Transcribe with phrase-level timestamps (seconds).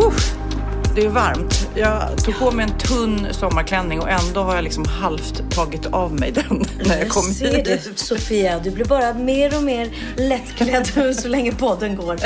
[0.00, 0.12] Uh,
[0.94, 1.69] det är varmt.
[1.74, 6.14] Jag tog på mig en tunn sommarklänning och ändå har jag liksom halvt tagit av
[6.14, 7.64] mig den när jag kom ser hit.
[7.64, 8.58] det, Sofia.
[8.58, 12.18] Du blir bara mer och mer lättklädd så länge podden går.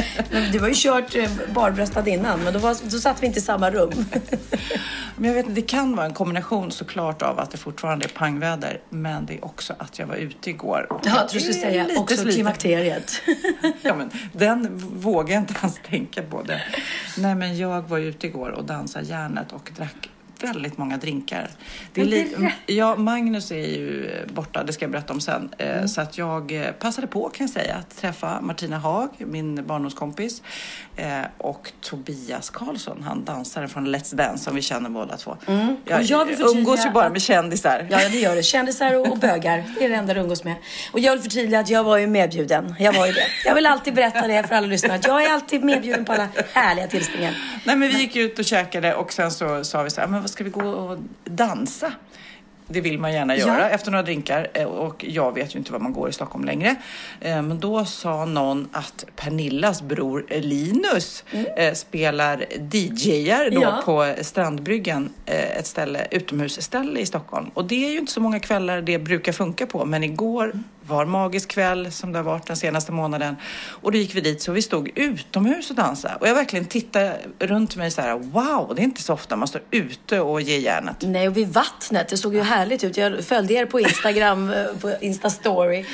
[0.52, 3.42] Du har ju kört eh, barbröstad innan, men då, var, då satt vi inte i
[3.42, 4.04] samma rum.
[5.16, 8.08] Men jag vet inte, det kan vara en kombination såklart av att det fortfarande är
[8.08, 10.86] pangväder, men det är också att jag var ute igår.
[10.90, 12.32] och Ja, jag tror du skulle säga också sliten.
[12.32, 13.12] klimakteriet.
[13.82, 16.42] Ja, men den vågar jag inte ens tänka på.
[16.42, 16.60] Det.
[17.18, 20.13] Nej, men jag var ute igår och dansade järnet och drack
[20.46, 21.50] väldigt många drinkar.
[21.92, 25.50] Det är li- ja, Magnus är ju borta, det ska jag berätta om sen.
[25.58, 29.66] Eh, Så att jag eh, passade på kan jag säga att träffa Martina Haag, min
[29.66, 30.42] barndomskompis,
[30.96, 31.06] eh,
[31.38, 35.36] och Tobias Karlsson, han dansare från Let's Dance som vi känner båda två.
[35.46, 37.86] Jag, Och jag förtydliga umgås ju bara med kändisar.
[37.90, 38.42] Ja, det gör det.
[38.42, 39.64] Kändisar och, och bögar.
[39.78, 40.54] Det är det enda du umgås med.
[40.92, 42.74] Och jag vill förtydliga att jag var ju medbjuden.
[42.78, 43.26] Jag var ju det.
[43.44, 44.94] Jag vill alltid berätta det för alla lyssnare.
[44.94, 47.34] Att jag är alltid medbjuden på alla härliga tillställningar.
[47.64, 50.20] Nej, men vi gick ut och käkade och sen så sa vi så här, men
[50.20, 51.92] vad ska vi gå och dansa?
[52.66, 53.68] Det vill man gärna göra Ja.
[53.68, 56.74] efter några drinkar eh, och jag vet ju inte var man går i Stockholm längre.
[57.20, 61.24] Eh, Men då sa någon att Pernillas bror Linus
[61.56, 63.62] eh, spelar DJar då Mm.
[63.62, 63.82] Ja.
[63.84, 67.50] på Strandbryggan, ett ställe, utomhusställe i Stockholm.
[67.54, 70.52] Och det är ju inte så många kvällar det brukar funka på, men igår
[70.86, 73.36] var magisk kväll som det har varit den senaste månaden.
[73.82, 76.14] Och då gick vi dit så vi stod utomhus och dansade.
[76.20, 79.48] Och jag verklilen tittade runt mig så här, wow, det är inte så ofta man
[79.48, 80.96] står ute och ger järnet.
[81.00, 82.08] Nej, och vid vattnet.
[82.08, 82.96] Det såg ju härligt ut.
[82.96, 85.84] Jag följde er på Instagram, eh, på Insta-story.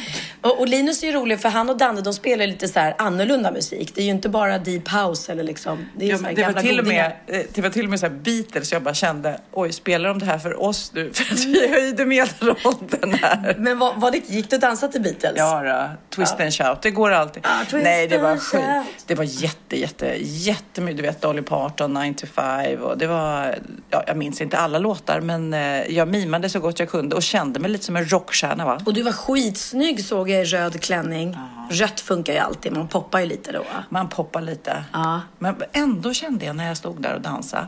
[0.40, 2.94] Och, och Linus är ju rolig för han och Danne, de spelar lite så här
[2.98, 3.92] annorlunda musik.
[3.94, 5.86] Det är ju inte bara deep house eller liksom.
[5.96, 7.16] Det är Ja, så här det, var gamla till och godingar.
[7.26, 10.08] med, eh, det var till och med så här Beatles, jag bara kände, oj, spelar
[10.08, 11.10] de det här för oss nu?
[11.14, 13.54] För att vi höjde medelåldern här.
[13.58, 15.38] Men vad, vad det, gick du och dansade till Beatles?
[15.38, 17.42] Ja, då, twist and shout, det går alltid.
[17.46, 18.86] Ja, twist Nej, det var shout.
[19.06, 20.96] Det var jätte, jätte, jättemycket.
[20.96, 23.58] Du vet Dolly Parton, 9 to 5 och det var,
[23.90, 27.22] ja, jag minns inte alla låtar, men eh, jag mimade så gott jag kunde och
[27.22, 28.80] kände mig lite som en rockstjärna va?
[28.86, 31.36] Och du var skitsnygg såg jag i röd klänning.
[31.70, 33.64] Rött funkar ju alltid, man poppar ju lite då.
[33.88, 34.84] Man poppar lite.
[34.92, 35.20] Ja.
[35.38, 37.66] Men ändå kände jag när jag stod där och dansade,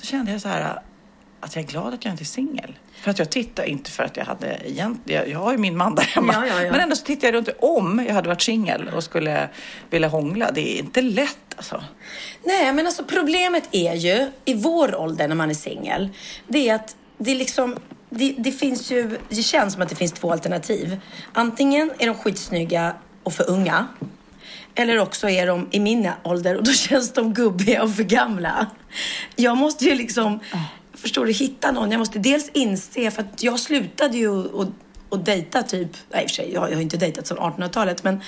[0.00, 0.82] då kände jag så här
[1.40, 2.74] att jag är glad att jag inte är singel.
[3.02, 5.94] För att jag tittade, inte för att jag hade egentligen, jag har ju min man
[5.94, 6.32] där hemma.
[6.32, 6.70] Ja, ja, ja.
[6.70, 9.48] Men ändå så tittade jag runt om jag hade varit singel och skulle
[9.90, 10.50] vilja hångla.
[10.50, 11.84] Det är inte lätt alltså.
[12.44, 16.08] Nej, men alltså problemet är ju i vår ålder när man är singel,
[16.48, 17.76] det är att det är liksom
[18.10, 21.00] det, det finns ju, det känns som att det finns två alternativ.
[21.32, 23.86] Antingen är de skitsnygga och för unga.
[24.74, 28.66] Eller också är de i min ålder och då känns de gubbiga och för gamla.
[29.36, 30.40] Jag måste ju liksom,
[31.02, 31.90] förstår du, hitta någon.
[31.90, 34.66] Jag måste dels inse, för att jag slutade ju och,
[35.08, 38.04] och dejta typ, nej i och för sig, jag, jag har inte dejtat sedan 1800-talet,
[38.04, 38.20] men,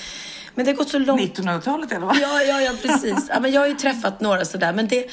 [0.54, 1.38] men det har gått så långt.
[1.38, 2.16] 1900-talet eller vad?
[2.16, 3.26] Ja, ja, ja, precis.
[3.28, 5.06] Ja, men jag har ju träffat några sådär, men det...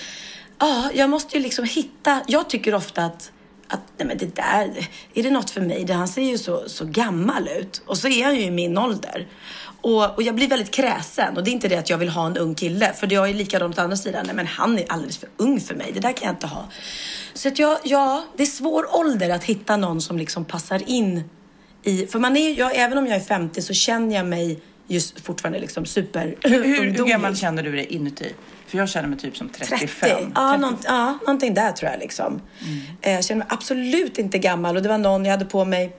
[0.59, 2.21] Ja, jag måste ju liksom hitta...
[2.27, 3.31] Jag tycker ofta att,
[3.67, 5.85] att nej men det där, är det något för mig?
[5.85, 7.81] Det, han ser ju så, så gammal ut.
[7.85, 9.27] Och så är han ju i min ålder.
[9.81, 11.37] Och, och jag blir väldigt kräsen.
[11.37, 12.93] Och det är inte det att jag vill ha en ung kille.
[12.93, 14.25] För jag är likadant å andra sidan.
[14.25, 15.91] Nej men han är alldeles för ung för mig.
[15.93, 16.65] Det där kan jag inte ha.
[17.33, 21.23] Så att jag, ja, det är svår ålder att hitta någon som liksom passar in
[21.83, 22.05] i...
[22.07, 25.59] För man är, jag, även om jag är 50 så känner jag mig just fortfarande
[25.59, 28.33] liksom super Hur, hur gammal känner du dig inuti?
[28.67, 29.87] För jag känner mig typ som 35.
[30.09, 30.31] 30.
[30.35, 32.41] Ja, nånt, ja, någonting där tror jag liksom.
[33.01, 35.95] Eh, Jag känner mig absolut inte gammal och det var någon, jag hade på mig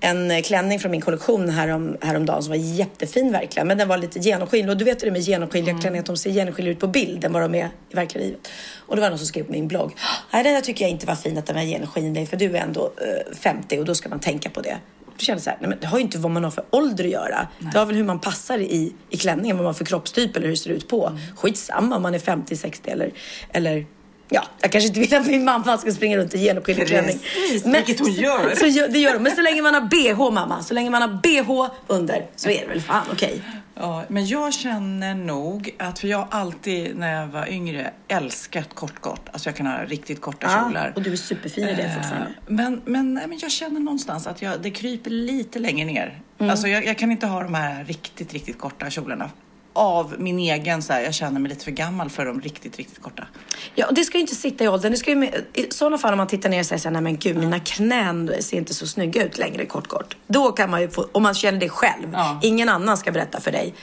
[0.00, 3.68] en eh, klänning från min kollektion härom, häromdagen som var jättefin verkligen.
[3.68, 4.70] Men den var lite genomskinlig.
[4.70, 6.86] Och du vet hur det är med genomskinliga klänningar, att de ser genomskinliga ut på
[6.86, 8.48] bild än vad de är i verkliga livet.
[8.86, 9.96] Och det var någon som skrev på min blogg.
[10.32, 12.60] Nej, det där tycker jag inte var fint att den var genomskinlig för du är
[12.60, 12.92] ändå
[13.30, 14.76] eh, 50 och då ska man tänka på det.
[15.16, 16.64] Då kände jag så här, nej men det har ju inte vad man har för
[16.70, 17.48] ålder att göra.
[17.72, 20.46] Det har väl hur man passar i, i klänningen, vad man har för kroppstyp eller
[20.46, 21.06] hur det ser ut på.
[21.06, 21.20] Mm.
[21.36, 23.12] Skitsamma om man är 50, 60 eller,
[23.52, 23.86] eller
[24.28, 27.18] Ja, jag kanske inte vill att min mamma ska springa runt i genomskinlig klänning.
[27.64, 28.54] Vilket hon gör.
[28.54, 29.22] Så, så, det gör hon.
[29.22, 32.60] Men så länge man har bh mamma, så länge man har bh under så är
[32.60, 33.42] det väl fan okej.
[33.74, 38.74] Ja, men jag känner nog att, för jag har alltid när jag var yngre älskat
[38.74, 39.28] kort kort.
[39.32, 40.92] Alltså jag kan ha riktigt korta kjolar.
[40.96, 42.34] och du är superfin i det Eh, fortfarande.
[42.46, 46.20] Men, men, nej, men jag känner någonstans att jag, det kryper lite längre ner.
[46.38, 46.50] Mm.
[46.50, 49.30] Alltså jag, jag kan inte ha de här riktigt, riktigt korta kjolarna.
[49.78, 53.02] Av min egen, så här, jag känner mig lite för gammal för de riktigt, riktigt
[53.02, 53.26] korta.
[53.74, 54.92] Ja, och det ska ju inte sitta i åldern.
[54.92, 57.02] Det ska ju, I sådana fall om man tittar ner och säger så här, nej
[57.02, 60.16] men gud, mina knän ser inte så snygga ut längre kort kort.
[60.26, 62.08] Då kan man ju få, om man känner det själv.
[62.12, 62.40] Ja.
[62.42, 63.74] Ingen annan ska berätta för dig.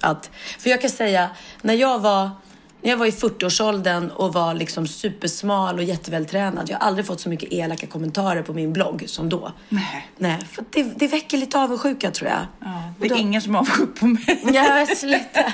[0.00, 1.30] Att, för jag kan säga,
[1.62, 2.30] när jag var
[2.84, 6.70] när jag var i 40-årsåldern och var liksom supersmal och jättevältränad.
[6.70, 9.52] Jag har aldrig fått så mycket elaka kommentarer på min blogg som då.
[9.68, 10.08] Nej.
[10.18, 12.40] Nej, för det, det väcker lite avundsjuka tror jag.
[12.60, 14.42] Ja, det är då- ingen som har avundsjuk på mig.
[14.52, 15.52] Ja, sluta.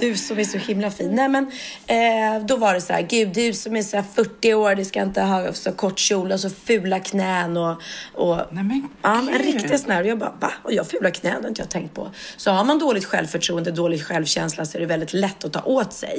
[0.00, 1.10] Du som är så himla fin.
[1.14, 1.44] Nej, men
[1.86, 4.84] eh, då var det så här, gud, du som är så här 40 år, du
[4.84, 7.82] ska inte ha så kort kjol och så fula knän och...
[8.14, 9.40] och Nej, men ja, en gud.
[9.40, 10.00] riktig sån här.
[10.02, 10.52] Och jag bara, va?
[10.62, 12.10] Och jag fula knän, har inte jag tänkt på.
[12.36, 15.92] Så har man dåligt självförtroende, dålig självkänsla så är det väldigt lätt att ta åt
[15.92, 16.15] sig.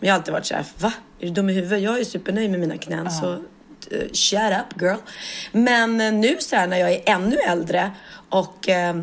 [0.00, 0.92] Men jag har alltid varit så här, va?
[1.20, 1.82] Är du dum i huvudet?
[1.82, 3.32] Jag är supernöjd med mina knän, så
[3.90, 4.96] eh, shut up girl.
[5.52, 7.90] Men eh, nu så här när jag är ännu äldre
[8.28, 8.96] och, eh,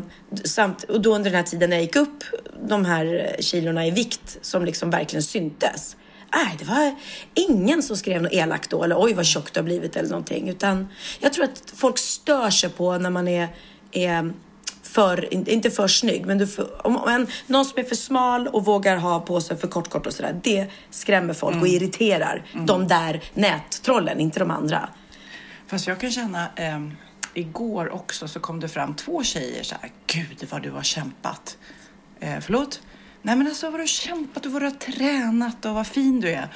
[0.44, 2.24] samt, och då under den här tiden när jag gick upp
[2.68, 5.96] de här kilorna i vikt som liksom verkligen syntes.
[6.34, 6.94] Nej, det var
[7.34, 10.48] ingen som skrev något elakt då eller oj vad tjock du har blivit eller någonting.
[10.48, 10.88] Utan
[11.20, 13.48] jag tror att folk stör sig på när man är,
[13.92, 14.32] är
[14.92, 18.48] för, in- inte för snygg, men du får, om, en, någon som är för smal
[18.48, 20.40] och vågar ha på sig för kort kort och sådär.
[20.42, 24.88] Det skrämmer folk och irriterar de där nättrollen, inte de andra.
[25.66, 26.94] Fast jag kan känna, ehm,
[27.34, 31.58] igår också så kom det fram två tjejer så här, gud vad du har kämpat.
[32.20, 32.80] Eh, förlåt?
[33.22, 36.20] Nej men alltså vad du har kämpat och vad du har tränat och vad fin
[36.20, 36.48] du är.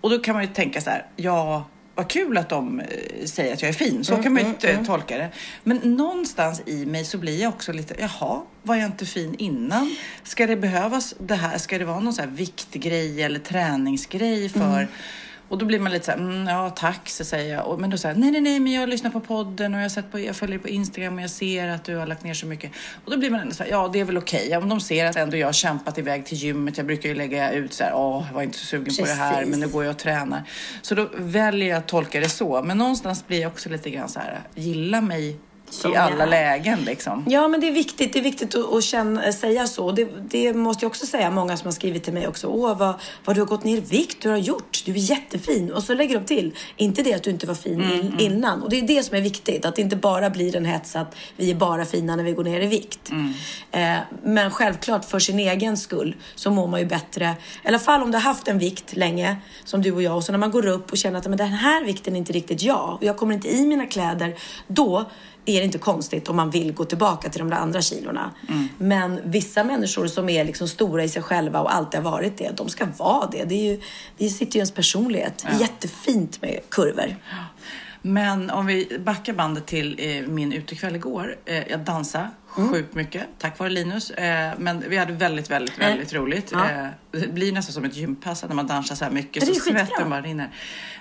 [0.00, 1.64] Och då kan man ju tänka så här, ja
[1.96, 2.86] vad kul att de eh,
[3.26, 4.04] säger att jag är fin.
[4.04, 5.28] Så kan man ju inte tolka det.
[5.62, 9.96] Men någonstans i mig så blir jag också lite, jaha, var jag inte fin innan?
[10.22, 11.58] Ska det behövas det här?
[11.58, 14.88] Ska det vara någon så här viktgrej eller träningsgrej för
[15.48, 17.66] och då blir man lite så här, mm, ja tack, så säger jag.
[17.66, 20.12] Och, men då säger nej, nej, nej, men jag lyssnar på podden och jag, sett
[20.12, 22.72] på, jag följer på Instagram och jag ser att du har lagt ner så mycket.
[23.04, 24.48] Och då blir man ändå så här, ja det är väl okej.
[24.50, 26.76] Ja, Om de ser att ändå jag har kämpat iväg till gymmet.
[26.76, 29.12] Jag brukar ju lägga ut så här, åh, jag var inte så sugen på det
[29.12, 29.50] här, Precis.
[29.50, 30.42] men nu går jag och tränar.
[30.82, 32.62] Så då väljer jag att tolka det så.
[32.62, 35.36] Men någonstans blir jag också lite grann så här, gilla mig
[35.70, 36.26] Som i alla är.
[36.26, 37.24] lägen liksom.
[37.28, 39.92] Ja, men det är viktigt, det är viktigt att, att känna, säga så.
[39.92, 42.46] Det, det måste jag också säga, många som har skrivit till mig också.
[42.46, 44.82] Åh, vad, vad du har gått ner i vikt, du har gjort.
[44.84, 45.72] Du är jättefin.
[45.72, 48.62] Och så lägger de till, inte det att du inte var fin in, innan.
[48.62, 51.14] Och det är det som är viktigt, att det inte bara blir en hets att
[51.36, 53.10] vi är bara fina när vi går ner i vikt.
[53.70, 57.34] Eh, men självklart för sin egen skull så mår man ju bättre.
[57.64, 60.16] I alla fall om du har haft en vikt länge, som du och jag.
[60.16, 62.32] Och så när man går upp och känner att men den här vikten är inte
[62.32, 62.92] riktigt jag.
[62.94, 64.34] Och jag kommer inte i mina kläder.
[64.66, 65.10] Då
[65.46, 68.30] är det inte konstigt om man vill gå tillbaka till de där andra kilorna.
[68.78, 72.56] Men vissa människor som är liksom stora i sig själva och alltid har varit det,
[72.56, 73.44] de ska vara det.
[73.44, 73.80] Det, är ju,
[74.18, 75.44] det sitter ju i ens personlighet.
[75.44, 77.16] Är Jättefint med kurvor.
[78.02, 81.36] Men om vi backar bandet till eh, min utekväll igår.
[81.44, 82.72] Eh, jag dansade Mm.
[82.72, 84.10] sjukt mycket tack vare Linus.
[84.10, 86.50] Eh, men vi hade väldigt, väldigt, väldigt roligt.
[86.52, 86.70] Ja.
[86.70, 90.10] Eh, det blir nästan som ett gympass när man dansar så här mycket så svetten
[90.10, 90.50] bara rinner.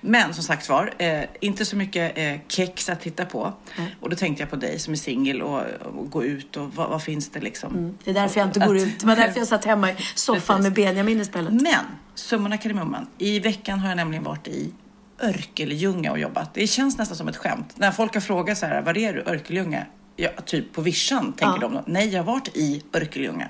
[0.02, 3.54] Men som sagt var, eh, inte så mycket eh, kex att titta på.
[4.00, 5.62] Och då tänkte jag på dig som är singel och,
[5.96, 7.98] och gå ut och vad, vad finns det liksom?
[8.04, 9.00] Det är därför jag inte går ut.
[9.00, 11.54] Det var därför jag satt hemma i soffan med Benjamin istället.
[11.54, 11.86] Men
[12.16, 13.08] summorna kardemumman.
[13.18, 14.74] I veckan har jag nämligen varit i
[15.22, 16.54] Örkelljunga och jobbat.
[16.54, 17.74] Det känns nästan som ett skämt.
[17.76, 19.22] När folk har frågat så här, var är du?
[19.22, 19.86] Örkelljunga?
[20.16, 21.68] Ja, typ på vischan tänker Ja.
[21.68, 21.84] de.
[21.88, 23.50] Nej, jag har varit i Örkelljunga.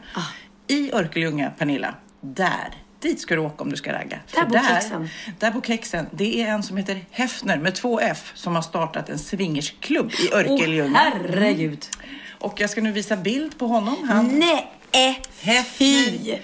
[0.67, 2.74] I Örkelljunga, Pernilla, där.
[3.00, 4.19] Dit ska du åka om du ska ragga.
[4.36, 5.10] Där bor kexen.
[5.39, 6.05] Där bor kexen.
[6.12, 10.34] Det är en som heter Hefner med två F som har startat en swingersklubb i
[10.34, 10.98] Örkelljunga.
[10.98, 11.86] herregud.
[12.39, 14.10] och jag ska nu visa bild på honom.
[14.10, 15.22] Han, Nej,
[15.65, 16.38] fy.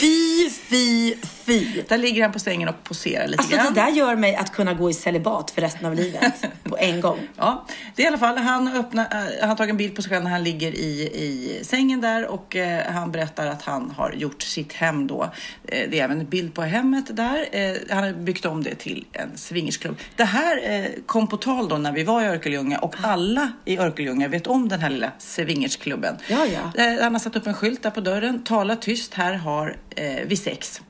[0.00, 1.14] Fy, fy,
[1.46, 1.82] fy.
[1.88, 3.74] där ligger han på sängen och poserar lite Alltså grann.
[3.74, 6.32] det där gör mig att kunna gå i celibat för resten av livet.
[6.64, 7.18] På en gång.
[7.36, 10.02] Ja, det är i alla fall, han, öppnar, eh, han har tagit en bild på
[10.02, 13.90] sig själv när han ligger i, i sängen där och eh, han berättar att han
[13.96, 15.22] har gjort sitt hem då.
[15.68, 17.46] Eh, det är även en bild på hemmet där.
[17.52, 19.96] Eh, han har byggt om det till en swingersklubb.
[20.16, 23.78] Det här eh, kom på tal då när vi var i Örkelljunga och alla i
[23.78, 26.16] Örkelljunga vet om den här lilla swingersklubben.
[26.28, 26.82] Ja, ja.
[26.84, 28.44] Eh, han har satt upp en skylt där på dörren.
[28.44, 30.80] Tala tyst, här har eh, vi sex.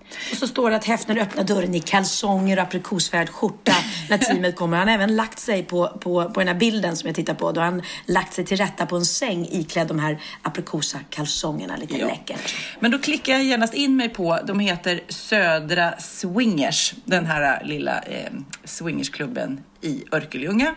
[0.42, 3.72] Så står det att Hefner öppnar dörren i kalsonger och aprikosfärgad skjorta
[4.10, 4.76] när teamet kommer.
[4.76, 7.52] Han har även lagt sig på, på, på den här bilden som jag tittar på.
[7.52, 11.76] Då har han lagt sig till rätta på en säng iklädd de här aprikosa kalsongerna.
[11.76, 12.06] Lite Ja.
[12.06, 12.54] läckert.
[12.80, 18.00] Men då klickar jag genast in mig på, de heter Södra Swingers, den här lilla
[18.00, 18.32] eh,
[18.64, 20.74] swingersklubben i Örkelljunga.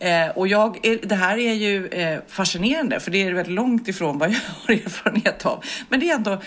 [0.00, 3.88] Eh, och jag, är- det här är ju eh, fascinerande för det är väldigt långt
[3.88, 5.64] ifrån vad jag har erfarenhet av.
[5.88, 6.42] Men det är ändå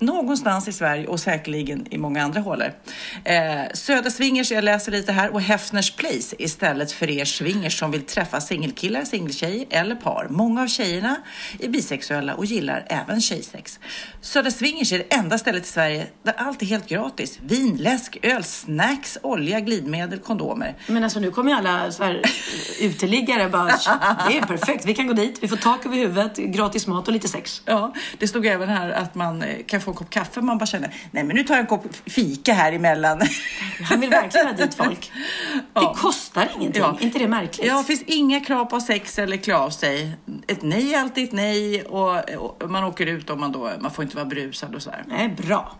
[0.00, 2.72] någonstans i Sverige och säkerligen i många andra hålor.
[3.24, 7.90] Eh, Södra Swingers, jag läser lite här, och Hefners Place istället för er swingers som
[7.90, 10.26] vill träffa singelkillar, singeltjejer eller par.
[10.30, 11.16] Många av tjejerna
[11.58, 13.80] är bisexuella och gillar även tjejsex.
[14.20, 17.38] Södra Swingers är det enda stället i Sverige där allt är helt gratis.
[17.42, 20.74] Vin, läsk, öl, snacks, olja, glidmedel, kondomer.
[20.86, 22.22] Men alltså nu kommer ju alla så här,
[22.80, 23.66] uteliggare bara,
[24.28, 27.12] det är perfekt, vi kan gå dit, vi får tak över huvudet, gratis mat och
[27.12, 27.62] lite sex.
[27.64, 30.40] Ja, det stod även här att man eh, kan få en kopp kaffe.
[30.40, 33.20] Man bara känner, nej men nu tar jag en kopp fika här emellan.
[33.82, 35.12] Han vill verkligen ha dit folk.
[35.74, 35.80] Ja.
[35.94, 36.96] Det kostar ingenting, Ja.
[37.00, 37.66] inte det märkligt?
[37.66, 40.12] Ja, det finns inga krav på sex eller klä av sig.
[40.46, 42.30] Ett nej är alltid ett nej och,
[42.60, 45.04] och man åker ut om man då, man får inte vara brusad och sådär.
[45.06, 45.76] Nej, bra.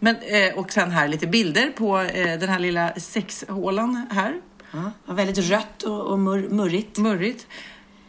[0.00, 4.34] Men, eh, och sen här lite bilder på eh, den här lilla sexhålan här.
[4.72, 6.98] Ja, väldigt rött och, och mur, murrigt.
[6.98, 7.46] Murrigt.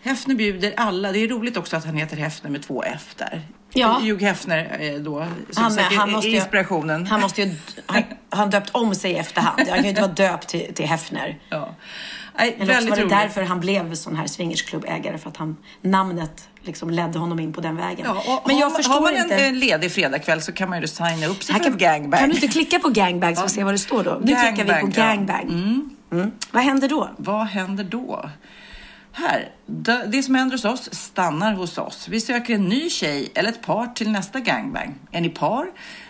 [0.04, 1.12] Hefner bjuder alla.
[1.12, 3.42] Det är roligt också att han heter Hefner med två F där.
[3.74, 4.00] Ja.
[4.02, 7.06] Hugh Hefner eh, då, som Han, sagt, han måste är ju- inspirationen.
[7.08, 9.58] Han måste ju, han, han döpt om sig i efterhand.
[9.58, 11.38] Han kan ju inte vara döpt till, till Hefner.
[11.50, 11.76] Ja.
[12.38, 13.10] Nej, Eller också var det roligt.
[13.18, 15.18] därför han blev sån här swingersklubbägare.
[15.18, 18.06] För att han, namnet liksom ledde honom in på den vägen.
[18.26, 19.36] Ja, Men jag har, förstår har man inte.
[19.36, 22.20] en, en ledig fredagkväll så kan man ju signa upp sig Här för en gangbang.
[22.20, 24.20] Kan du inte klicka på gangbang så vi se vad det står då?
[24.24, 25.04] Nu klickar vi på Gangbang, ja.
[25.06, 25.90] gangbang.
[26.12, 26.32] Mm.
[26.52, 27.10] Vad händer då?
[27.18, 28.30] Vad händer då?
[29.20, 29.52] Här,
[30.08, 32.08] det som händer hos oss stannar hos oss.
[32.08, 34.96] Vi söker en ny tjej eller ett par till nästa gangbang.
[35.12, 35.68] Är ni par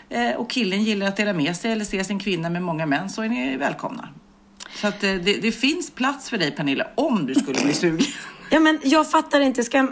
[0.09, 3.09] eh, och killen gillar att dela med sig eller se sin kvinna med många män
[3.09, 4.09] så är ni välkomna.
[4.75, 8.05] Så att eh, det, det finns plats för dig Pernilla om du skulle bli sugen.
[8.51, 9.63] Ja, men jag fattar inte.
[9.63, 9.87] Ska, eh,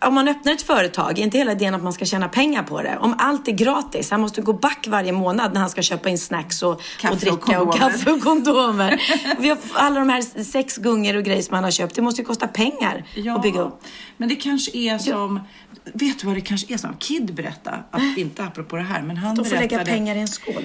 [0.00, 2.82] om man öppnar ett företag, är inte hela idén att man ska tjäna pengar på
[2.82, 2.98] det?
[3.00, 6.18] Om allt är gratis, han måste gå back varje månad när han ska köpa in
[6.18, 7.90] snacks och, Kaffe och och dricka och, kondomer.
[7.90, 9.00] kaffe och kondomer.
[9.38, 12.20] Vi har, alla de här sex gungor och grejer som han har köpt, det måste
[12.20, 13.04] ju kosta pengar
[13.36, 13.82] att bygga upp.
[14.16, 15.40] Men det kanske är som,
[15.92, 16.96] vet du vad det kanske är som?
[16.98, 20.20] Kid berättade, att, inte apropå det här, men han De får lägga berättade pengar i
[20.20, 20.62] en skål.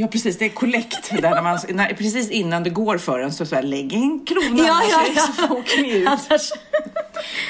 [0.00, 3.32] Ja precis, det är kollekt där när man, när, precis innan det går för en
[3.32, 5.54] så, så här, lägg en krona Ja, ja, annars ja.
[5.56, 6.08] åker ni ut.
[6.08, 6.50] Annars,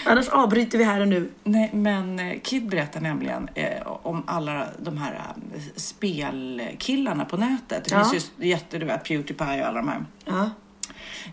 [0.07, 1.31] annars avbryter vi här och nu.
[1.45, 7.85] Nej, men eh, Kid berättar nämligen eh, om alla de här eh, spelkillarna på nätet.
[7.85, 8.05] Det Ja.
[8.05, 10.05] finns ju jätte, du vet, Pewdiepie och alla de här.
[10.25, 10.51] Ja.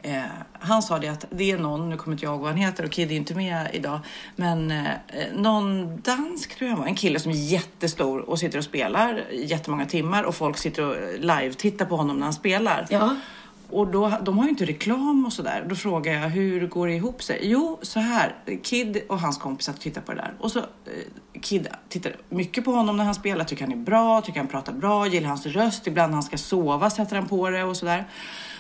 [0.02, 0.22] Eh,
[0.60, 2.84] han sa det att det är någon, nu kommer inte jag ihåg vad han heter
[2.84, 4.00] och Kid är inte med idag,
[4.36, 4.88] men eh,
[5.34, 9.86] någon dansk tror jag var, en kille som är jättestor och sitter och spelar jättemånga
[9.86, 12.88] timmar och folk sitter och live-tittar på honom när han spelar.
[12.90, 13.16] Ja.
[13.70, 15.66] Och då, de har ju inte reklam och sådär.
[15.70, 17.40] Då frågar jag hur går det ihop sig?
[17.42, 18.36] Jo, så här.
[18.64, 20.34] Kid och hans kompisar tittar på det där.
[20.40, 20.66] Och så eh,
[21.42, 23.46] Kid tittar mycket på honom när han spelar.
[23.46, 25.88] Tycker han är bra, tycker han pratar bra, gillar hans röst.
[25.88, 28.06] Ibland när han ska sova sätter han på det och sådär.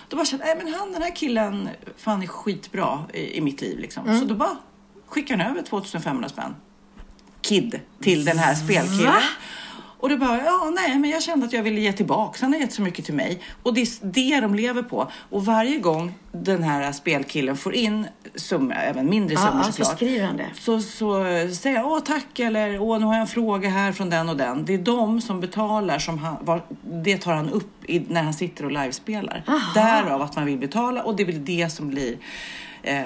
[0.10, 3.62] Då bara känner jag, men han den här killen, fan är skitbra i, i mitt
[3.62, 4.20] liv liksom.
[4.20, 4.58] Så då bara
[5.08, 6.56] skickar han över 2500 spänn.
[7.42, 9.14] Kid till den här spelkillen.
[9.14, 9.22] Va?
[10.00, 12.38] Och det bara, ja nej men jag kände att jag ville ge tillbaka.
[12.42, 13.42] Han har gett så mycket till mig.
[13.64, 15.12] Och det är det de lever på.
[15.30, 19.72] Och varje gång den här spelkillen får in summor, även mindre Ja, summor ja, så
[19.72, 19.96] såklart.
[19.96, 20.50] skriver han det.
[20.60, 21.24] Så, så
[21.54, 24.38] säger jag, åh tack eller åh nu har jag en fråga här från den och
[24.38, 24.66] den.
[24.66, 28.34] Det är de som betalar som han, var, det tar han upp i, när han
[28.34, 29.44] sitter och livespelar.
[29.74, 32.18] Därav att man vill betala och det är väl det som blir
[32.84, 33.04] eh,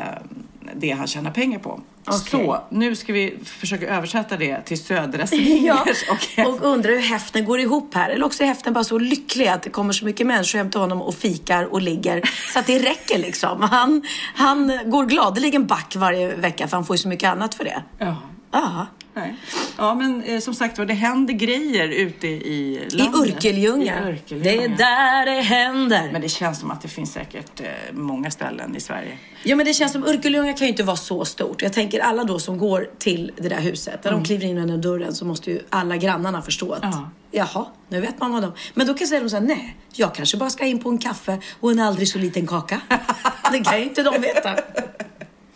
[0.75, 1.81] det han tjänar pengar på.
[2.05, 2.19] Okej.
[2.19, 7.45] Så nu ska vi försöka översätta det till södra swingers och och undrar hur häften
[7.45, 8.09] går ihop här.
[8.09, 10.79] Eller också är häften bara så lycklig att det kommer så mycket människor hem till
[10.79, 12.21] honom och fikar och ligger.
[12.53, 13.61] Så att det räcker liksom.
[13.61, 14.01] Han,
[14.35, 17.83] han går gladeligen back varje vecka för han får ju så mycket annat för det.
[17.97, 18.15] Ja.
[18.51, 18.88] Ja.
[19.19, 19.35] Nej.
[19.77, 23.27] Ja, men eh, som sagt var, det händer grejer ute i landet.
[23.27, 24.17] I Örkelljunga.
[24.27, 26.09] Det är där det händer.
[26.11, 29.17] Men det känns som att det finns säkert eh, många ställen i Sverige.
[29.43, 31.61] Ja men det känns som Örkelljunga kan ju inte vara så stort.
[31.61, 34.03] Jag tänker alla då som går till det där huset.
[34.03, 37.09] När de kliver in genom dörren så måste ju alla grannarna förstå att Ja.
[37.31, 38.51] jaha, nu vet man vad de...
[38.73, 40.97] Men då kan säga de så här, nej, jag kanske bara ska in på en
[40.97, 42.81] kaffe och en aldrig så liten kaka.
[43.51, 44.55] det kan ju inte de veta.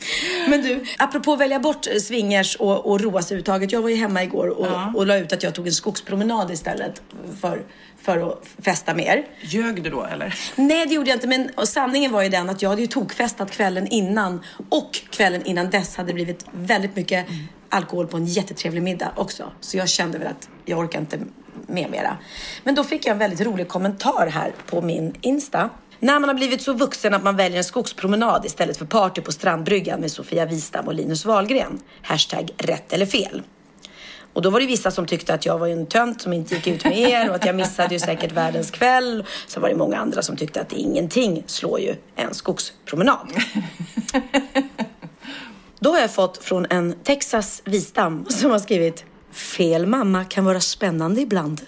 [0.49, 3.71] Men du, apropå välja bort eh, swingers och, och roa sig överhuvudtaget.
[3.71, 4.93] Jag var ju hemma igår och, Ja.
[4.95, 7.01] och la ut att jag tog en skogspromenad istället
[7.41, 7.61] för,
[8.01, 9.25] för att festa mer.
[9.41, 10.33] Ljög du då eller?
[10.55, 11.27] Nej, det gjorde jag inte.
[11.27, 15.69] Men sanningen var ju den att jag hade ju tokfestat kvällen innan och kvällen innan
[15.69, 17.25] dess hade det blivit väldigt mycket
[17.69, 19.51] alkohol på en jättetrevlig middag också.
[19.59, 21.19] Så jag kände väl att jag orkar inte
[21.67, 22.17] med mera.
[22.63, 25.69] Men då fick jag en väldigt rolig kommentar här på min Insta.
[26.03, 29.31] När man har blivit så vuxen att man väljer en skogspromenad istället för party på
[29.31, 31.79] strandbryggan med Sofia Wistam och Linus Wahlgren.
[32.01, 33.41] Hashtag rätt eller fel.
[34.33, 36.67] Och då var det vissa som tyckte att jag var en tönt som inte gick
[36.67, 39.25] ut med er och att jag missade ju säkert världens kväll.
[39.47, 43.33] Så var det många andra som tyckte att ingenting slår ju en skogspromenad.
[45.79, 50.59] Då har jag fått från en Texas Wistam som har skrivit Fel mamma kan vara
[50.59, 51.61] spännande ibland.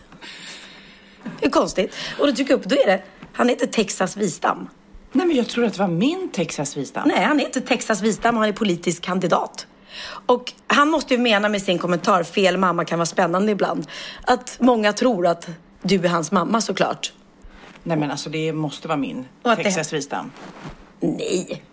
[1.39, 1.95] Det är konstigt.
[2.19, 3.01] Och då tycker jag upp, då är det,
[3.35, 4.67] han heter Texas Wistam.
[5.11, 7.07] Nej, men jag tror att det var min Texas Vistam.
[7.07, 9.67] Nej, han heter Texas Wistam han är politisk kandidat.
[10.25, 13.87] Och han måste ju mena med sin kommentar, fel mamma kan vara spännande ibland,
[14.23, 15.47] att många tror att
[15.81, 17.13] du är hans mamma såklart.
[17.83, 20.31] Nej, men alltså det måste vara min det- Texas Vistam.
[20.99, 21.63] Nej.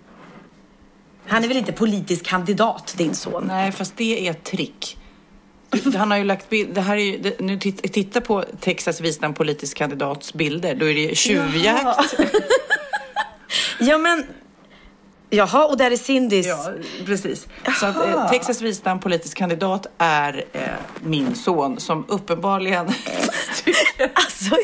[1.26, 3.45] Han är väl inte politisk kandidat, din son?
[3.47, 4.99] Nej, fast det är ett trick.
[5.96, 9.34] Han har ju lagt bild, det här är ju, nu titta, titta på Texas Vistam
[9.34, 10.74] politisk kandidats bilder.
[10.74, 12.14] Då är det tjuvjakt.
[13.78, 14.26] Ja, men...
[15.30, 16.46] Jaha, och där är Cindys...
[16.46, 16.72] Ja,
[17.06, 17.48] precis.
[17.80, 20.62] Så att eh, Texas Vistam politisk kandidat är eh,
[21.02, 22.86] min son som uppenbarligen
[24.14, 24.56] Alltså,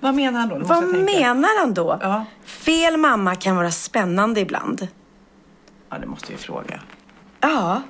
[0.00, 0.56] Vad menar han då?
[0.56, 1.98] Nu vad menar han då?
[2.02, 2.24] Ja.
[2.44, 4.88] Fel mamma kan vara spännande ibland.
[5.90, 6.80] Ja, det måste vi fråga.
[7.40, 7.82] Ja,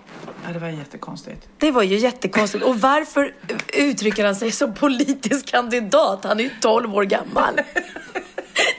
[0.47, 1.49] Ja, det var jättekonstigt.
[1.59, 2.65] det var ju jättekonstigt.
[2.65, 3.35] Och varför
[3.73, 6.25] uttrycker han sig som politisk kandidat?
[6.25, 7.55] Han är ju 12 år gammal.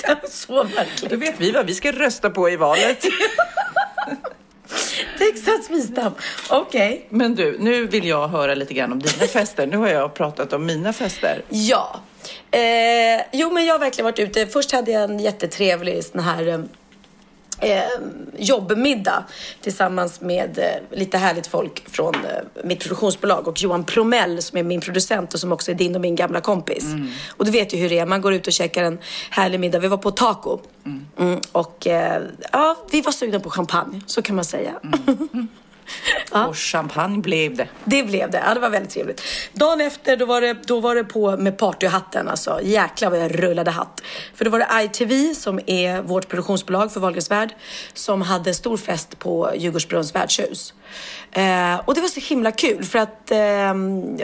[0.02, 1.12] Det var så Då märkligt.
[1.12, 3.02] vet vi vad vi ska rösta på i valet.
[5.18, 6.14] Texas Wisdom.
[6.50, 7.06] Okej.
[7.10, 9.68] Men du, nu vill jag höra lite grann om dina fester.
[9.68, 11.42] Nu har jag pratat om mina fester.
[11.50, 12.00] Ja.
[12.52, 12.60] Eh,
[13.32, 14.48] jo, men jag har verkligen varit ute.
[14.48, 16.66] Först hade jag en jättetrevlig sån här
[17.64, 17.84] eh,
[18.38, 19.24] jobbmiddag
[19.62, 24.64] tillsammans med eh, lite härligt folk från eh, mitt produktionsbolag och Johan Promell som är
[24.64, 26.86] min producent och som också är din och min gamla kompis.
[27.38, 29.80] Och du vet ju hur det är, man går ut och käkar en härlig middag.
[29.80, 30.60] Vi var på taco
[31.20, 34.72] mm, och eh, ja, vi var sugna på champagne, så kan man säga.
[36.32, 37.68] Och champagne blev det.
[37.84, 38.44] Det blev det.
[38.46, 39.22] Ja, det var väldigt trevligt.
[39.54, 42.28] Dagen efter då var det, då var det på med partyhatten.
[42.28, 42.60] Alltså.
[42.64, 44.02] Jäklar vad jag rullade hatt.
[44.36, 47.56] För då var det ITV som är vårt produktionsbolag för Wahlgrens värld
[47.94, 50.74] som hade stor fest på Djurgårdsbrunns värdshus.
[51.32, 53.74] Eh, och det var så himla kul för att eh,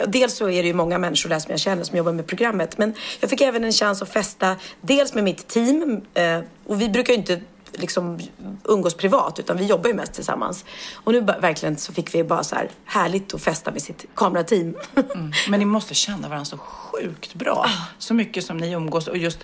[0.06, 2.78] dels så är det ju många människor där som jag känner som jobbar med programmet.
[2.78, 6.88] Men jag fick även en chans att festa dels med mitt team eh, och vi
[6.88, 7.40] brukar ju inte
[7.72, 8.18] liksom
[8.64, 10.64] umgås privat utan vi jobbar ju mest tillsammans.
[10.94, 14.74] Och nu verkligen så fick vi bara så här härligt att festa med sitt kamerateam.
[15.48, 17.66] Men ni måste känna varandra så sjukt bra.
[17.98, 19.08] Så mycket som ni umgås.
[19.08, 19.38] Och just,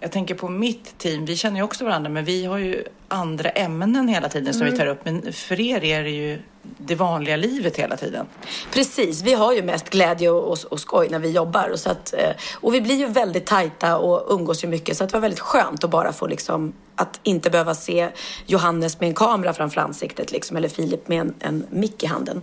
[0.00, 3.50] jag tänker på mitt team, vi känner ju också varandra men vi har ju andra
[3.50, 5.04] ämnen hela tiden som vi tar upp.
[5.04, 6.42] Men för er är det ju
[6.78, 8.26] det vanliga livet hela tiden.
[8.72, 11.68] Precis, vi har ju mest glädje och, och, och skoj när vi jobbar.
[11.68, 14.96] Och, så att, eh, och vi blir ju väldigt tajta och umgås ju mycket.
[14.96, 18.08] Så att det var väldigt skönt att bara få liksom att inte behöva se
[18.46, 22.42] Johannes med en kamera framför ansiktet liksom, eller Filip med en, en mick i handen.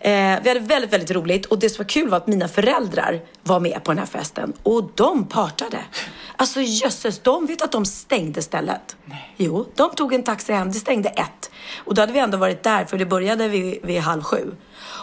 [0.00, 0.10] Eh,
[0.42, 3.60] vi hade väldigt, väldigt roligt och det som var kul var att mina föräldrar var
[3.60, 5.78] med på den här festen och de partade.
[6.36, 8.96] Alltså jösses, de vet att de stängde stället.
[9.36, 11.49] Jo, de tog en taxi hem, det stängde ett.
[11.78, 14.54] Och då hade vi ändå varit där för det började vid, vid halv sju.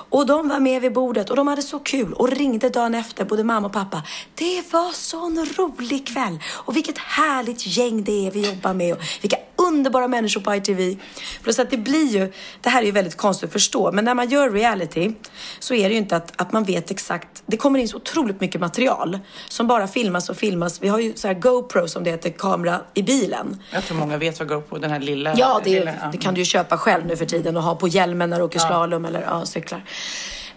[0.10, 3.26] Och de var med vid bordet och de hade så kul och ringde dagen efter,
[3.26, 4.04] både mamma och pappa.
[4.36, 9.02] Det var sån rolig kväll och vilket härligt gäng det är vi jobbar med och
[9.22, 10.96] vilka underbara människor på ITV.
[11.44, 14.16] Plus att det blir ju, det här är ju väldigt konstigt att förstå, men när
[14.16, 15.12] man gör reality
[15.60, 18.42] så är det ju inte att, att man vet exakt, det kommer in så otroligt
[18.42, 20.82] mycket material som bara filmas och filmas.
[20.82, 23.64] Vi har ju så här GoPro som det heter, kamera i bilen.
[23.74, 25.34] Jag tror många vet vad GoPro, den här lilla...
[25.38, 27.88] Ja, det, lilla, det kan du ju köpa själv nu för tiden och ha på
[27.88, 29.84] hjälmen när du åker slalom eller ja, cyklar.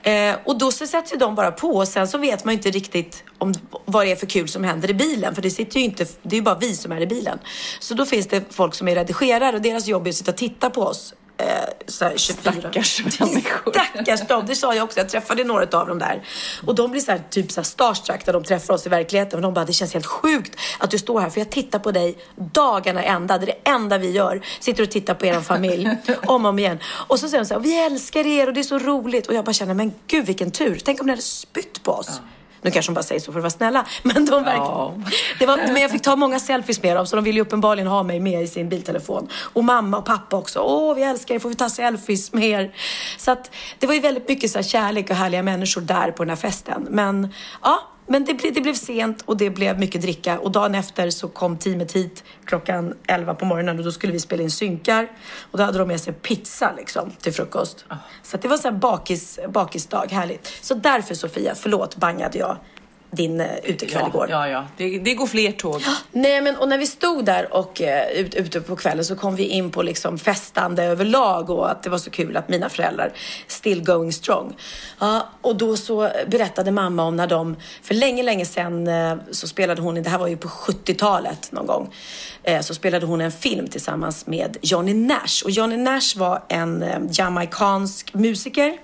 [0.03, 2.57] Eh, och då så sätts ju de bara på och sen så vet man ju
[2.57, 5.35] inte riktigt om, vad det är för kul som händer i bilen.
[5.35, 7.39] För det sitter ju inte, det är ju bara vi som är i bilen.
[7.81, 10.37] Så då finns det folk som är redigerare och deras jobb är att sitta och
[10.37, 11.15] titta på oss.
[11.41, 12.53] Eh, så här 24.
[12.53, 13.73] Stackars människor.
[13.73, 14.99] Stackars dem, det sa jag också.
[15.01, 16.23] Jag träffade några av dem där.
[16.67, 19.37] Och de blir så här, typ så här starstruck när de träffar oss i verkligheten.
[19.37, 21.31] Och de bara, det känns helt sjukt att du står här.
[21.31, 23.39] För jag tittar på dig dagarna ända.
[23.39, 24.43] Det är det enda vi gör.
[24.61, 25.91] Sitter och tittar på er familj.
[26.27, 26.79] om och om igen.
[26.85, 29.27] Och så säger de så här, vi älskar er och det är så roligt.
[29.27, 30.81] Och jag bara känner, men gud vilken tur.
[30.85, 32.21] Tänk om ni hade spytt på oss.
[32.63, 33.87] Nu kanske de bara säger så för att vara snälla.
[34.03, 34.57] Men de verkligen...
[34.57, 34.95] Ja.
[35.39, 37.87] Det var, men jag fick ta många selfies med dem så de ville ju uppenbarligen
[37.87, 39.29] ha mig med i sin biltelefon.
[39.53, 40.59] Och mamma och pappa också.
[40.59, 42.75] Åh, vi älskar er, får vi ta selfies med er?
[43.17, 46.29] Så att det var ju väldigt mycket så kärlek och härliga människor där på den
[46.29, 46.87] här festen.
[46.91, 50.39] Men ja, men det, ble, det blev sent och det blev mycket dricka.
[50.39, 54.21] Och dagen efter så kom teamet hit klockan 11 på morgonen och då skulle vi
[54.21, 55.09] spela in synkar.
[55.51, 57.85] Och då hade de med sig pizza liksom till frukost.
[58.23, 60.53] Så att det var så här bakis, bakisdag, härligt.
[60.61, 62.57] Så därför Sofia, förlåt bangade jag
[63.11, 64.27] din uh, utekväll Ja, igår.
[64.31, 64.67] ja, ja.
[64.77, 65.83] Det, det går fler tåg.
[66.13, 69.37] Nej, men och när vi stod där och uh, ut, ute på kvällen så kom
[69.37, 73.13] vi in på liksom festande överlag och att det var så kul att mina föräldrar
[73.47, 74.57] still going strong.
[74.99, 79.49] Ja, och då så berättade mamma om när de, för länge, länge sedan uh, så
[79.49, 81.95] spelade hon, det här var ju på 70-talet någon gång,
[82.61, 85.45] så spelade hon en film tillsammans med Johnny Nash.
[85.45, 88.79] Och Johnny Nash var en jamaicansk musiker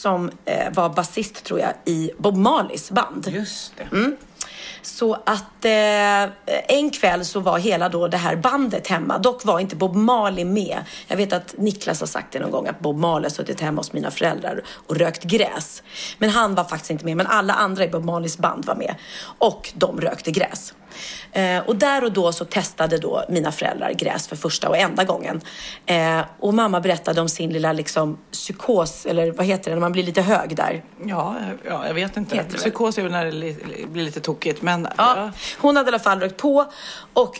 [0.00, 3.28] som uh, var basist tror jag i Bob Marleys band.
[3.28, 3.96] Just det.
[3.96, 4.16] Mm.
[4.82, 6.22] Så att eh,
[6.68, 9.18] en kväll så var hela då det här bandet hemma.
[9.18, 10.78] Dock var inte Bob Marley med.
[11.08, 13.80] Jag vet att Niklas har sagt det någon gång att Bob Marley har suttit hemma
[13.80, 15.82] hos mina föräldrar och rökt gräs.
[16.18, 17.16] Men han var faktiskt inte med.
[17.16, 18.94] Men alla andra i Bob Marleys band var med.
[19.38, 20.74] Och de rökte gräs.
[21.32, 25.04] Eh, och där och då så testade då mina föräldrar gräs för första och enda
[25.04, 25.40] gången.
[25.86, 29.92] Eh, och mamma berättade om sin lilla liksom psykos, eller vad heter det, när man
[29.92, 30.84] blir lite hög där.
[31.04, 31.36] Ja,
[31.68, 32.36] ja, jag vet inte.
[32.36, 32.58] Heter.
[32.58, 34.62] Psykos är väl när det li- blir lite tokigt.
[34.62, 36.72] Men Ja, hon hade i alla fall rökt på
[37.12, 37.36] och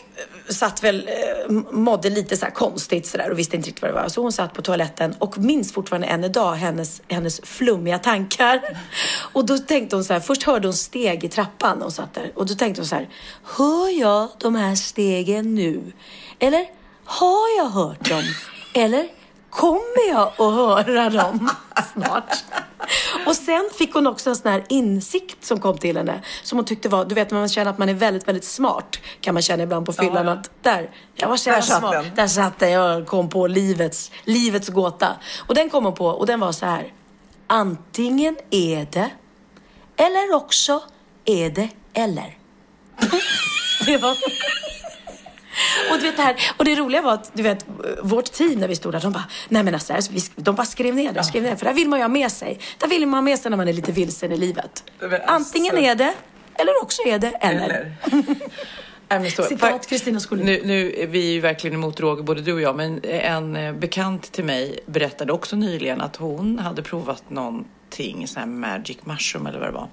[0.47, 1.07] eh, satt väl,
[1.47, 4.09] eh, mådde lite så konstigt så där och visste inte riktigt vad det var.
[4.09, 8.61] Så hon satt på toaletten och minns fortfarande än idag hennes, hennes flummiga tankar.
[9.33, 12.31] Och då tänkte hon så här, först hörde hon steg i trappan hon satt där.
[12.35, 13.09] Och då tänkte hon så här,
[13.57, 15.91] hör jag de här stegen nu?
[16.39, 16.65] Eller
[17.05, 18.23] har jag hört dem?
[18.73, 19.07] Eller
[19.49, 21.49] kommer jag att höra dem
[21.93, 22.43] snart?
[23.27, 26.21] Och sen fick hon också en sån här insikt som kom till henne.
[26.43, 28.97] Som hon tyckte var, du vet när man känner att man är väldigt, väldigt smart.
[29.21, 30.31] Kan man känna ibland på fyllan Ja.
[30.33, 31.91] att där, jag var så Där smart.
[31.91, 32.05] den.
[32.15, 35.15] Där satt den, jag kom på livets, livets gåta.
[35.47, 36.93] Och den kom hon på och den var så här.
[37.47, 39.09] Antingen är det,
[39.97, 40.81] eller också
[41.25, 42.37] är det eller.
[43.85, 44.17] det var...
[45.91, 47.65] Och du vet det här, och det roliga var att du vet,
[48.03, 49.93] vårt team när vi stod där, de bara, nej men alltså,
[50.35, 52.31] de bara skrev ner det, skrev ner det, för där vill man ju ha med
[52.31, 52.59] sig.
[52.77, 54.83] Där vill man ha med sig när man är lite vilsen i livet.
[55.01, 56.13] Alltså- Antingen är det,
[56.55, 57.95] eller också är det eller.
[59.09, 59.29] Eller?
[59.29, 60.45] Citat Kristina Skolin.
[60.45, 63.73] Nu, nu är vi ju verkligen emot droger, både du och jag, men en eh,
[63.73, 69.47] bekant till mig berättade också nyligen att hon hade provat någonting, sån här magic mushroom
[69.47, 69.87] eller vad det var.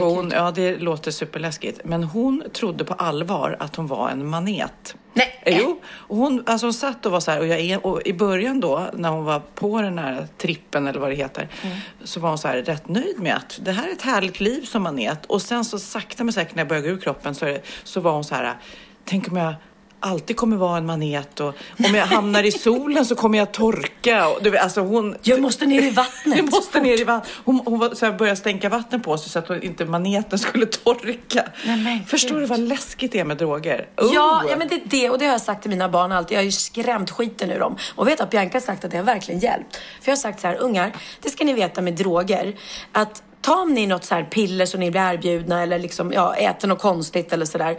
[0.00, 1.80] Och hon, ja, det låter superläskigt.
[1.84, 4.96] Men hon trodde på allvar att hon var en manet.
[5.14, 5.40] Nej.
[5.42, 8.12] Eh, Jo, och hon, alltså hon satt och var så här, och, jag och i
[8.12, 11.76] början då, när hon var på den här trippen eller vad det heter, Mm.
[12.04, 14.62] så var hon så här rätt nöjd med att det här är ett härligt liv
[14.64, 15.26] som manet.
[15.26, 18.00] Och sen så sakta men säkert när jag började gå ur kroppen så, det, så
[18.00, 18.54] var hon så här,
[19.04, 19.54] tänk om jag
[20.04, 21.54] alltid kommer vara en manet och
[21.86, 24.28] om jag hamnar i solen så kommer jag torka.
[24.28, 26.36] Och, du alltså hon, Jag måste ner i vattnet.
[26.36, 27.32] jag måste ner i vattnet.
[27.44, 30.66] Hon, hon så här, började stänka vatten på sig så att hon inte maneten skulle
[30.66, 31.44] torka.
[31.64, 33.88] Nej, Förstår du vad läskigt det är med droger?
[33.96, 34.50] Ja, Oh!
[34.50, 35.10] ja, men det är det.
[35.10, 36.34] Och det har jag sagt till mina barn alltid.
[36.34, 37.76] Jag har ju skrämt skiten ur dem.
[37.94, 39.76] Och vet att Bianca har sagt att det har verkligen hjälpt.
[39.76, 42.54] För jag har sagt så här, ungar, det ska ni veta med droger.
[42.92, 46.34] Att ta om ni något så här piller som ni blir erbjudna eller liksom, ja,
[46.34, 47.78] äter något konstigt eller sådär.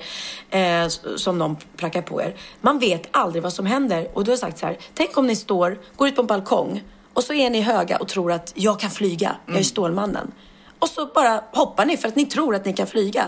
[0.50, 2.36] Eh, som någon prackar på er.
[2.62, 4.08] Man vet aldrig vad som händer.
[4.14, 6.84] Och då har sagt så här, tänk om ni står, går ut på en balkong
[7.14, 9.36] och så är ni höga och tror att jag kan flyga.
[9.46, 10.32] Jag är Stålmannen.
[10.80, 13.26] Och så bara hoppar ni för att ni tror att ni kan flyga.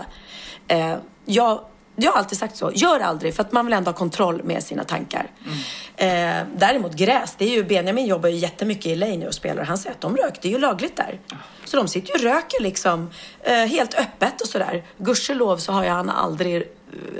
[0.68, 1.60] Eh, jag,
[2.00, 2.72] jag har alltid sagt så.
[2.74, 5.30] Gör aldrig, för att man vill ändå ha kontroll med sina tankar.
[5.96, 6.08] Eh,
[6.56, 9.64] däremot gräs, det är ju, Benjamin jobbar ju jättemycket i LA nu och spelar.
[9.64, 11.20] Han säger att de röker, det är ju lagligt där.
[11.64, 14.84] Så de sitter ju och röker liksom eh, helt öppet och sådär.
[14.98, 16.62] Gudskelov så har ju han aldrig eh,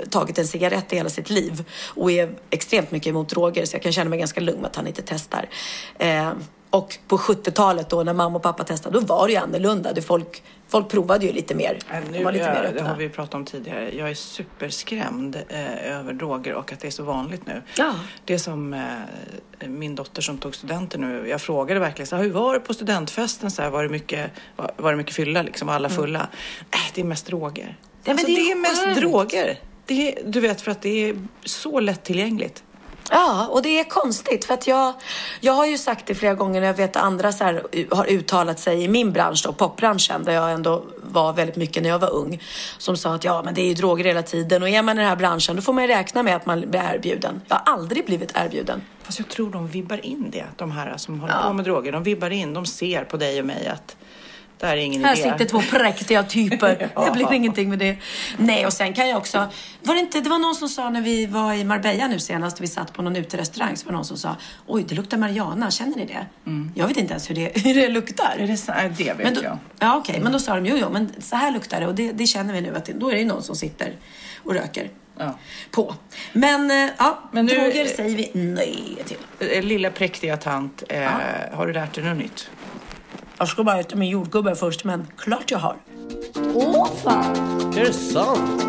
[0.09, 3.83] tagit en cigarett i hela sitt liv och är extremt mycket emot droger så jag
[3.83, 5.49] kan känna mig ganska lugn med att han inte testar.
[5.97, 6.31] Eh,
[6.69, 9.93] och på 70-talet då när mamma och pappa testade, då var det ju annorlunda.
[9.93, 11.79] Det folk, folk provade ju lite mer.
[11.91, 12.89] De Nu, var lite jag, mer det öppna.
[12.89, 13.95] har vi pratat om tidigare.
[13.97, 17.61] Jag är superskrämd eh, över droger och att det är så vanligt nu.
[17.77, 17.93] Ja.
[18.25, 21.27] Det som eh, min dotter som tog studenten nu.
[21.29, 23.51] Jag frågade verkligen så här, hur var det på studentfesten?
[23.51, 25.67] Så här, var, det mycket, var, var det mycket fylla liksom?
[25.67, 26.27] Var alla fulla?
[26.73, 27.63] Nej, det är mest droger.
[27.63, 27.75] Mm.
[28.03, 29.59] men alltså, det är det är mest droger.
[29.85, 32.63] Det du vet, för att det är så lättillgängligt.
[33.09, 34.93] Ja, och det är konstigt för att jag,
[35.39, 38.05] jag har ju sagt det flera gånger när jag vet att andra så här, har
[38.05, 41.99] uttalat sig i min bransch då, popbranschen, där jag ändå var väldigt mycket när jag
[41.99, 42.43] var ung,
[42.77, 45.01] som sa att ja, men det är ju droger hela tiden och är man i
[45.01, 47.41] den här branschen då får man ju räkna med att man blir erbjuden.
[47.47, 48.81] Jag har aldrig blivit erbjuden.
[49.03, 51.91] Fast jag tror de vibbar in det, de här som håller på med droger.
[51.91, 53.97] De vibbar in, de ser på dig och mig att
[54.59, 55.31] det här är ingen Här idé.
[55.31, 56.89] sitter två präktiga typer.
[57.05, 57.97] Det blir ingenting med det.
[58.37, 59.47] Nej, och sen kan jag också...
[59.83, 62.61] Var det, inte, det var någon som sa när vi var i Marbella nu senast,
[62.61, 64.35] vi satt på någon uterestaurang, så var det någon som sa
[64.67, 66.25] Oj, det luktar Mariana, känner ni det?
[66.75, 68.35] Jag vet inte ens hur det, hur det luktar.
[68.39, 69.57] Är det, så, det vet Men då, jag.
[69.79, 72.11] ja, okej, men då sa de jo, jo, men så här luktar det och det,
[72.11, 73.93] det känner vi nu att det, då är det ju någon som sitter
[74.43, 74.89] och röker
[75.21, 75.37] Ja.
[75.71, 75.95] på.
[76.33, 79.17] Men eh, ja, Men nu- droger säger vi nej till.
[79.57, 81.09] Eh, Lilla präktiga tant, eh,
[81.53, 82.49] har du lärt dig något nytt?
[83.39, 85.75] Jag ska bara äta min jordgubbe först, men klart jag har.
[86.53, 87.35] Åh fan!
[87.77, 88.63] Är det sant?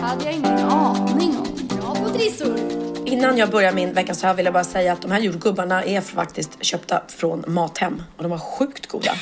[0.00, 1.68] hade jag ingen aning om.
[1.80, 2.58] Bra på trissor!
[3.04, 6.00] Innan jag börjar min veckans hör vill jag bara säga att de här jordgubbarna är
[6.00, 9.12] faktiskt köpta från Mathem och de var sjukt goda.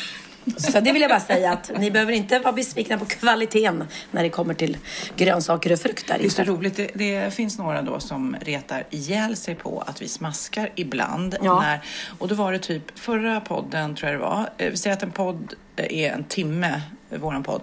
[0.59, 4.22] Så det vill jag bara säga att ni behöver inte vara besvikna på kvaliteten när
[4.22, 4.76] det kommer till
[5.16, 6.52] grönsaker och frukt där Det är så inte.
[6.52, 6.76] roligt.
[6.76, 11.37] Det, det finns några då som retar ihjäl sig på att vi smaskar ibland.
[11.42, 11.61] Ja.
[11.61, 11.81] När,
[12.18, 14.50] och då var det typ förra podden, tror jag det var.
[14.59, 17.62] Eh, Vi säger att en podd är en timme, eh, våran podd.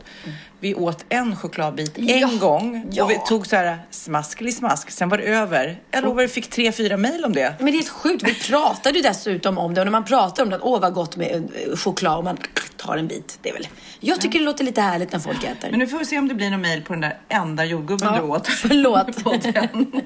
[0.59, 2.29] Vi åt en chokladbit en Ja.
[2.39, 3.03] gång Ja.
[3.03, 4.91] och vi tog så här smasklig smask.
[4.91, 5.79] Sen var det över.
[5.91, 7.53] Jag lovar, vi fick tre, fyra mejl om det.
[7.57, 8.23] Men det är helt sjukt.
[8.23, 10.93] Vi pratade ju dessutom om det och när man pratar om det, att åh vad
[10.93, 11.31] gott med
[11.69, 12.37] eh, choklad och man
[12.79, 13.39] tar en bit.
[13.41, 13.67] Det är väl.
[13.99, 15.69] Jag tycker det låter lite härligt när folk äter.
[15.69, 18.13] Men nu får vi se om det blir någon mejl på den där enda jordgubben
[18.13, 18.47] du åt.
[18.61, 19.07] Förlåt.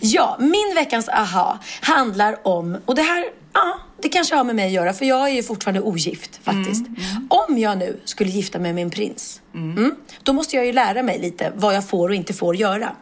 [0.00, 4.66] Ja, min veckans aha handlar om, och det här, ja, det kanske har med mig
[4.66, 6.86] att göra för jag är ju fortfarande ogift faktiskt.
[7.28, 11.02] Om jag nu skulle gifta mig med en prins, mm, då måste jag ju lära
[11.02, 12.92] mig lite vad jag får och inte får göra.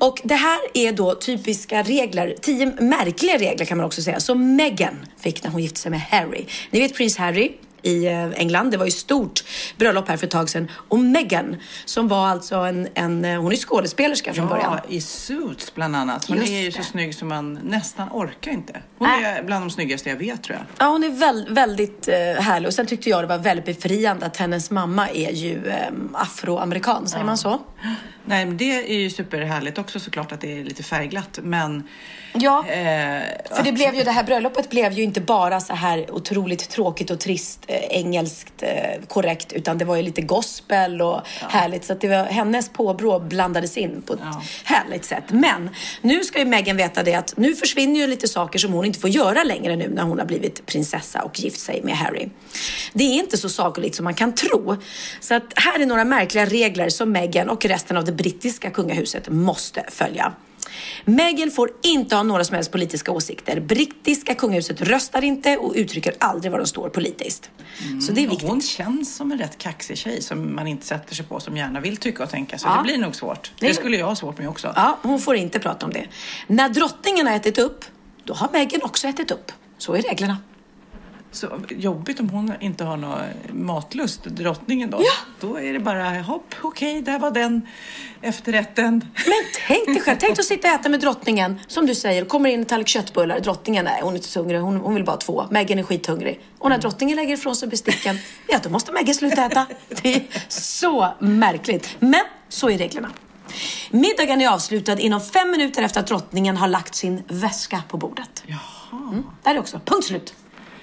[0.00, 4.56] Och det här är då typiska regler, tio märkliga regler kan man också säga, som
[4.56, 6.44] Meghan fick när hon gifte sig med Harry.
[6.70, 7.52] Ni vet prins Harry?
[7.84, 8.70] I eh, England.
[8.70, 9.44] Det var ju stort
[9.76, 10.70] bröllop här för ett tag sedan.
[10.88, 14.78] Och Meghan, som var alltså en, en eh, hon är skådespelerska från början.
[14.88, 16.24] Ja, i Suits bland annat.
[16.24, 16.84] Hon Just är ju så det.
[16.84, 18.82] snygg som man nästan orkar inte.
[18.98, 19.24] Hon Nej.
[19.24, 20.66] är bland de snyggaste jag vet tror jag.
[20.86, 22.66] Ja, hon är väl, väldigt eh, härlig.
[22.66, 25.76] Och sen tyckte jag det var väldigt befriande att hennes mamma är ju eh,
[26.12, 27.60] afroamerikan, säger man så?
[28.26, 31.38] Nej, men det är ju superhärligt också såklart att det är lite färgglatt.
[31.42, 31.88] Men
[32.36, 32.58] Ja.
[32.68, 33.22] eh,
[33.56, 37.10] För det blev ju, det här bröllopet blev ju inte bara så här otroligt tråkigt
[37.10, 41.92] och trist eh, engelskt eh, korrekt utan det var ju lite gospel och härligt så
[41.92, 44.42] att det var hennes påbrå blandades in på ett Ja.
[44.64, 45.24] härligt sätt.
[45.28, 48.84] Men nu ska ju Meghan veta det att nu försvinner ju lite saker som hon
[48.84, 52.28] inte får göra längre nu när hon har blivit prinsessa och gift sig med Harry.
[52.92, 54.76] Det är inte så sagoligt som man kan tro.
[55.20, 59.28] Så att här är några märkliga regler som Meghan och resten av det brittiska kungahuset
[59.28, 60.32] måste följa.
[61.04, 63.60] Meghan får inte ha några som helst politiska åsikter.
[63.60, 67.50] Brittiska kungahuset röstar inte och uttrycker aldrig var de står politiskt.
[68.06, 68.48] Så det är och viktigt.
[68.48, 71.80] hon känns som en rätt kaxig tjej som man inte sätter sig på, som gärna
[71.80, 72.58] vill tycka och tänka.
[72.58, 72.76] Så Ja.
[72.76, 73.52] det blir nog svårt.
[73.60, 74.72] Det- Det skulle jag ha svårt med också.
[74.76, 76.06] Ja, hon får inte prata om det.
[76.46, 77.84] När drottningen har ätit upp,
[78.24, 79.52] då har Meghan också ätit upp.
[79.78, 80.38] Så är reglerna.
[81.34, 83.20] Så jobbigt om hon inte har någon
[83.52, 84.98] matlust, drottningen då.
[85.00, 85.12] Ja.
[85.40, 87.68] Då är det bara, hopp, okej, där var den
[88.22, 89.08] efterrätten.
[89.14, 91.60] Men tänk dig själv, tänk dig att sitta och äta med drottningen.
[91.66, 93.40] Som du säger, kommer in en tallrik köttbullar.
[93.40, 95.46] Drottningen, nej hon är inte så hungrig, hon, hon vill bara ha två.
[95.50, 96.40] Meghan är skithungrig.
[96.58, 98.18] Och när drottningen lägger ifrån sig besticken,
[98.48, 99.66] ja då måste Meghan sluta äta.
[100.02, 101.96] Det är så märkligt.
[102.00, 103.10] Men så är reglerna.
[103.90, 108.44] Middagen är avslutad inom fem minuter efter att drottningen har lagt sin väska på bordet.
[108.92, 110.34] Mm, där är också, punkt slut.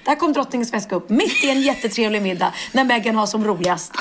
[0.04, 3.92] Där kom drottningens väska upp mitt i en jättetrevlig middag när Meghan har som roligast.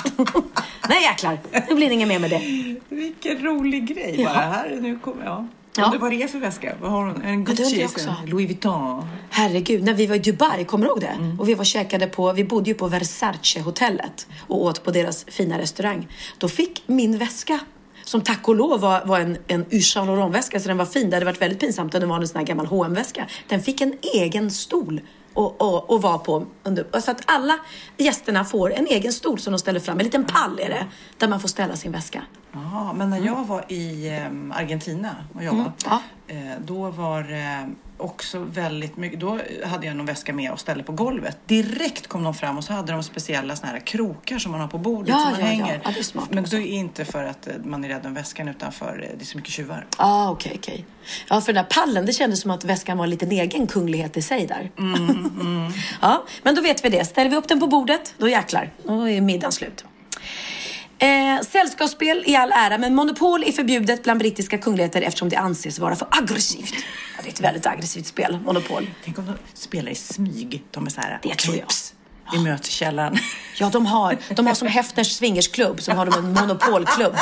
[0.89, 2.41] Nej jäklar, nu blir det inget mer med det.
[2.95, 4.29] Vilken rolig grej Ja.
[4.29, 4.39] bara.
[4.39, 5.47] Här, nu kommer jag.
[5.75, 5.85] Ja.
[5.85, 6.75] Undrar vad det är för väska?
[6.81, 7.21] Vad har hon?
[7.21, 7.81] En Gucci?
[7.81, 9.07] en Louis Vuitton?
[9.29, 11.35] Herregud, när vi var i Dubai, kommer du ihåg det?
[11.39, 15.57] Och vi var käkade på, vi bodde ju på Versace-hotellet och åt på deras fina
[15.59, 16.07] restaurang.
[16.37, 17.59] Då fick min väska,
[18.03, 21.09] som tack och lov var, var en, en Yves Saint Laurent-väska, så den var fin.
[21.09, 23.61] Det hade varit väldigt pinsamt om den var en sån här gammal hm väska Den
[23.63, 25.01] fick en egen stol
[25.33, 26.45] och, och, och var på.
[26.63, 27.59] Under, så att alla
[27.97, 29.99] gästerna får en egen stol som de ställer fram.
[29.99, 32.23] En liten pall är det, där man får ställa sin väska.
[32.51, 36.01] Ja, men när jag var i eh, Argentina och jobbade, ja.
[36.27, 37.69] eh, då var det
[38.03, 41.37] också väldigt mycket, då hade jag någon väska med och ställde på golvet.
[41.45, 44.67] Direkt kom de fram och så hade de speciella såna här krokar som man har
[44.67, 45.81] på bordet Ja, som man ja, hänger.
[45.83, 46.55] Ja, det är smart men också.
[46.55, 49.23] då är inte för att eh, man är rädd om väskan utan för eh, det
[49.23, 49.87] är så mycket tjuvar.
[49.97, 50.85] Ah, okej, okej.
[51.29, 54.17] Ja, för den där pallen, det kändes som att väskan var en liten egen kunglighet
[54.17, 54.71] i sig där.
[56.01, 57.05] ja, men då vet vi det.
[57.05, 59.85] Ställer vi upp den på bordet, då jäklar, då är middagen slut.
[61.01, 65.79] Eh, sällskapsspel i all ära, men monopol är förbjudet bland brittiska kungligheter eftersom det anses
[65.79, 66.73] vara för aggressivt.
[67.17, 68.89] Ja, det är ett väldigt aggressivt spel, monopol.
[69.03, 70.63] Tänk om de spelar i smyg.
[70.71, 71.67] De är så här, Det tror jag.
[72.31, 73.17] Ps, vi möts i källaren.
[73.59, 77.15] Ja, de har, de har som Hefners swingersklubb, som har de en monopolklubb.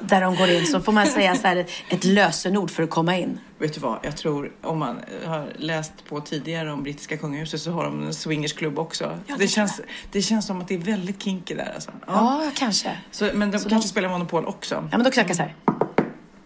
[0.00, 3.16] där de går in så får man säga så här, ett lösenord för att komma
[3.18, 3.40] in.
[3.58, 7.70] Vet du vad, jag tror om man har läst på tidigare om brittiska kungahuset så
[7.72, 9.04] har de en swingersklubb också.
[9.04, 9.80] Ja, det, det känns,
[10.12, 11.90] det känns som att det är väldigt kinky där alltså.
[12.06, 12.98] Ja, kanske.
[13.10, 14.74] Så, men de Så kanske de- spelar Monopol också.
[14.74, 15.54] Ja, men då knackar så här.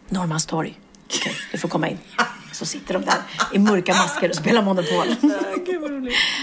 [0.09, 0.81] Norrmalmstorg.
[1.21, 1.99] Okej, du får komma in.
[2.53, 3.15] Så sitter de där
[3.53, 5.07] i mörka masker och spelar Monopol.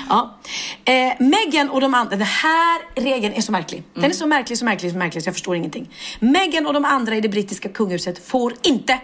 [0.10, 0.40] Ja.
[0.86, 3.84] Eh, Meghan och de andra, den här regeln är så märklig.
[3.94, 4.12] Den Mm.
[4.12, 5.90] är så märklig, så märklig, så märklig så jag förstår ingenting.
[6.20, 9.00] Meghan och de andra i det brittiska kungahuset får inte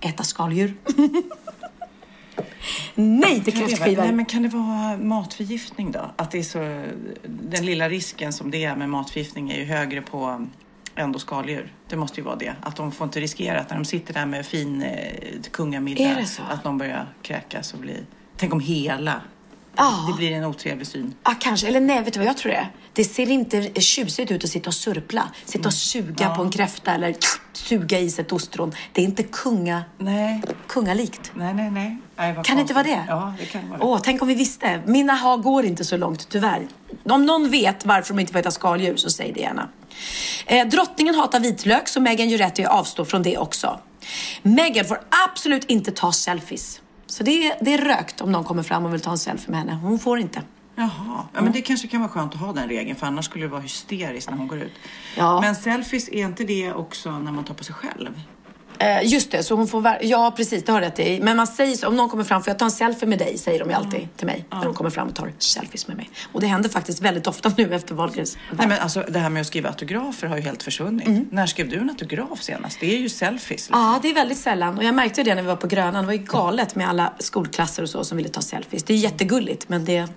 [0.00, 0.74] äta skaldjur.
[2.94, 4.02] Nej till kräftskivor.
[4.02, 6.10] nej, men kan det vara matförgiftning då?
[6.16, 6.58] Att det är så,
[7.28, 10.46] den lilla risken som det är med matförgiftning är ju högre på
[10.96, 11.72] ändå skaldjur.
[11.88, 12.54] Det måste ju vara det.
[12.60, 16.62] Att de får inte riskera att när de sitter där med fin eh, kungamiddag att
[16.62, 18.02] de börjar kräkas och bli...
[18.36, 19.20] Tänk om hela...
[19.76, 20.04] Ja.
[20.10, 21.14] Det blir en otrevlig syn.
[21.24, 21.68] Ja, kanske.
[21.68, 22.68] Eller nej, vet du vad jag tror det är?
[22.92, 25.28] Det ser inte tjusigt ut att sitta och surpla.
[25.44, 27.16] Sitta och suga på en kräfta eller
[27.52, 28.72] suga i sig ett ostron.
[28.92, 31.32] Det är inte kunga, Nej, kungalikt.
[31.34, 31.70] nej, nej.
[31.70, 31.96] nej.
[32.16, 33.06] nej Kan det inte vara konstigt.
[33.06, 33.12] det?
[33.12, 33.84] Ja, det kan vara det.
[33.84, 34.82] Åh, tänk om vi visste.
[34.86, 36.66] Min aha går inte så långt, tyvärr.
[37.04, 39.68] Om någon vet varför de inte får äta skaldjur så säg det gärna.
[40.46, 43.80] Eh, drottningen hatar vitlök så Meghan gör rätt i att avstå från det också.
[44.42, 46.80] Meghan får absolut inte ta selfies.
[47.06, 49.50] Så det är, det är rökt om någon kommer fram och vill ta en selfie
[49.50, 49.74] med henne.
[49.74, 50.42] Hon får inte.
[50.78, 53.44] Jaha, ja, men det kanske kan vara skönt att ha den regeln för annars skulle
[53.44, 54.72] det vara hysteriskt när hon går ut.
[55.16, 55.40] Ja.
[55.40, 58.20] Men selfies, är inte det också när man tar på sig själv?
[58.78, 61.20] Eh, just det, så hon får Ja, precis, det har rätt i.
[61.20, 63.38] Men man säger så, om någon kommer fram, får jag ta en selfie med dig?
[63.38, 64.44] Säger de ju alltid till mig.
[64.50, 66.10] När de kommer fram och tar selfies med mig.
[66.32, 68.38] Och det händer faktiskt väldigt ofta nu efter Wahlgrens.
[68.50, 71.32] Nej, men alltså, det här med att skriva autografer har ju helt försvunnit.
[71.32, 72.80] När skrev du en autograf senast?
[72.80, 73.50] Det är ju selfies.
[73.50, 73.80] Liksom.
[73.80, 74.78] Ja, det är väldigt sällan.
[74.78, 75.94] Och jag märkte det när vi var på Grönan.
[75.94, 78.84] Det var ju galet med alla skolklasser och så som ville ta selfies.
[78.84, 80.08] Det är jättegulligt, men det...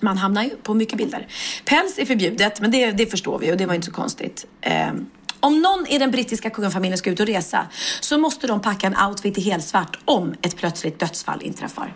[0.00, 1.26] Man hamnar ju på mycket bilder.
[1.64, 4.46] Päls är förbjudet, men det, det förstår vi och det var inte så konstigt.
[4.60, 5.06] Ehm,
[5.42, 7.66] om någon i den brittiska kungafamiljen ska ut och resa
[8.00, 11.94] så måste de packa en outfit i helsvart om ett plötsligt dödsfall inträffar.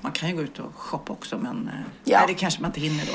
[0.00, 2.18] Man kan ju gå ut och shoppa också, men eh, Ja.
[2.18, 3.12] nej, det kanske man inte hinner då.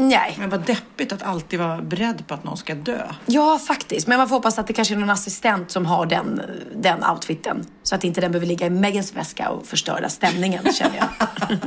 [0.00, 0.34] Nej.
[0.38, 3.02] Men vad deppigt att alltid vara beredd på att någon ska dö.
[3.26, 4.06] Ja, faktiskt.
[4.06, 6.42] Men man får hoppas att det kanske är någon assistent som har den,
[6.76, 7.66] den outfiten.
[7.82, 11.08] Så att inte den behöver ligga i Megans väska och förstöra stämningen, känner jag.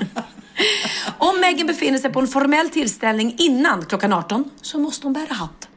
[1.17, 5.33] Om Megan befinner sig på en formell tillställning innan klockan 18 så måste hon bära
[5.33, 5.68] hatt.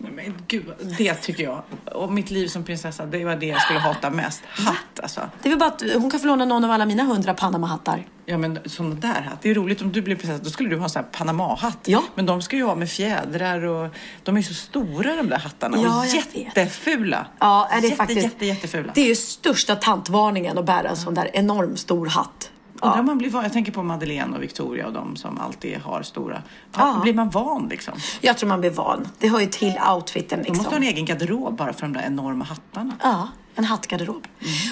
[0.00, 0.64] Men gud,
[0.98, 1.62] det tycker jag.
[1.92, 4.42] Och mitt liv som prinsessa, det var det jag skulle hata mest.
[4.46, 5.20] Hatt alltså.
[5.42, 8.06] Det är väl bara att hon kan få låna någon av alla mina hundra Panama-hattar.
[8.26, 9.42] Ja men sådana där hatt.
[9.42, 11.78] Det är roligt om du blir prinsessa, då skulle du ha en sån här Panama-hatt.
[11.84, 12.02] Ja.
[12.14, 15.78] Men de ska ju ha med fjädrar och de är så stora de där hattarna.
[15.82, 16.34] Ja, och vet.
[16.34, 17.26] jättefula.
[17.38, 18.22] Ja, är det jätte, faktiskt.
[18.22, 18.92] Jätte, jättefula.
[18.94, 22.50] Det är ju största tantvarningen att bära en sån där enorm stor hatt.
[22.82, 23.42] Undrar om man blir van.
[23.42, 26.42] Jag tänker på Madeleine och Victoria och de som alltid har stora.
[26.76, 26.98] Ja.
[27.02, 27.94] Blir man van liksom?
[28.20, 29.08] Jag tror man blir van.
[29.18, 30.56] Det hör ju till outfiten De liksom.
[30.56, 32.94] måste ha en egen garderob bara för de där enorma hattarna.
[33.02, 34.26] Ja, en hattgarderob.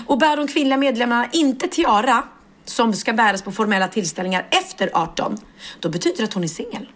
[0.07, 2.23] Och bär de kvinnliga medlemmarna inte tiara,
[2.64, 5.37] som ska bäras på formella tillställningar efter 18,
[5.81, 6.88] då betyder det att hon är singel.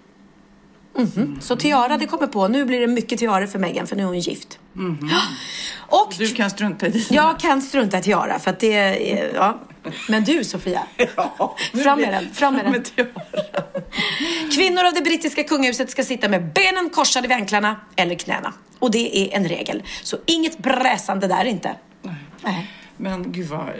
[0.98, 1.38] Mhm.
[1.40, 2.48] Så tiara, det kommer på.
[2.48, 4.58] Nu blir det mycket tiara för Meghan, för nu är hon gift.
[5.88, 7.04] Och Du kan strunta i dina.
[7.10, 9.34] jag kan strunta i tiara, för att det är...
[9.34, 9.58] Ja.
[10.08, 10.82] Men du, Sofia.
[11.16, 13.06] Ja, Fram med den, fram med den.
[14.54, 18.52] Kvinnor av det brittiska kungahuset ska sitta med benen korsade vid anklarna eller knäna.
[18.78, 19.82] Och det är en regel.
[20.02, 21.76] Så inget bräsande där inte.
[22.42, 22.70] Nej.
[22.96, 23.74] Men gud vad, eh,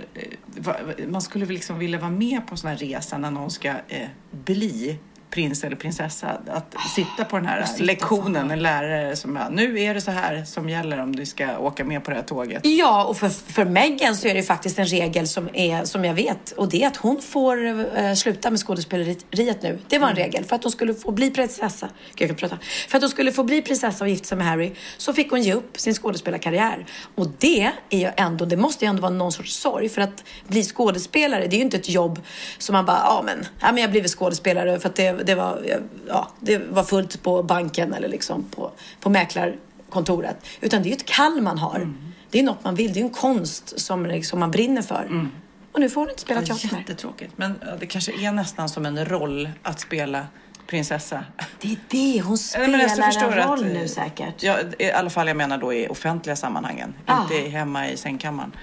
[0.56, 0.76] vad,
[1.08, 3.68] man skulle väl liksom vilja vara med på en sån här resa när någon ska
[3.68, 4.98] eh, bli
[5.32, 6.40] prins eller prinsessa.
[6.48, 10.10] Att sitta på den här sitta lektionen, en lärare som bara, nu är det så
[10.10, 12.66] här som gäller om du ska åka med på det här tåget.
[12.66, 16.14] Ja, och för, för Meghan så är det faktiskt en regel som, är, som jag
[16.14, 16.52] vet.
[16.52, 17.66] Och det är att hon får
[17.98, 19.78] eh, sluta med skådespeleriet nu.
[19.88, 20.44] Det var en regel.
[20.44, 21.88] För att hon skulle få bli prinsessa.
[22.14, 22.58] Gud, jag kan prata.
[22.88, 25.42] För att hon skulle få bli prinsessa och gifta sig med Harry så fick hon
[25.42, 26.86] ge upp sin skådespelarkarriär.
[27.14, 29.88] Och det är ju ändå, det måste ju ändå vara någon sorts sorg.
[29.88, 32.20] För att bli skådespelare, det är ju inte ett jobb
[32.58, 35.34] som man bara, ja men, ja, men jag har blivit skådespelare för att det, det,
[35.34, 35.66] var,
[36.08, 40.36] ja, det var fullt på banken eller liksom på, på mäklarkontoret.
[40.60, 41.92] Utan det är ju ett kall man har.
[42.30, 42.92] Det är något man vill.
[42.92, 45.28] Det är en konst som liksom man brinner för.
[45.72, 46.78] Och nu får hon inte spela Ja, teater mer.
[46.80, 47.32] jättetråkigt.
[47.36, 50.26] Men det kanske är nästan som en roll att spela
[50.66, 51.24] prinsessa.
[51.60, 52.20] Det är det.
[52.20, 54.42] Hon Nej, spelar alltså, en du att, roll eh, nu säkert.
[54.42, 56.94] Ja, i alla fall jag menar då i offentliga sammanhangen.
[57.06, 57.22] Ja.
[57.22, 58.52] Inte hemma i sängkammaren.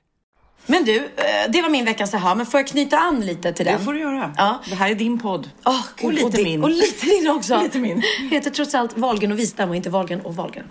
[0.65, 1.03] Men du, eh,
[1.49, 3.77] det var min veckans aha, men får jag knyta an lite till den?
[3.79, 4.33] Det får du göra.
[4.37, 4.59] Ja.
[4.69, 5.49] Det här är din podd.
[5.65, 6.63] Oh, Gud, och lite och min.
[6.63, 7.61] Och lite din också.
[7.63, 8.03] lite min.
[8.31, 10.65] Heter trots allt Valgen och Wistam och inte Valgen och Valgen.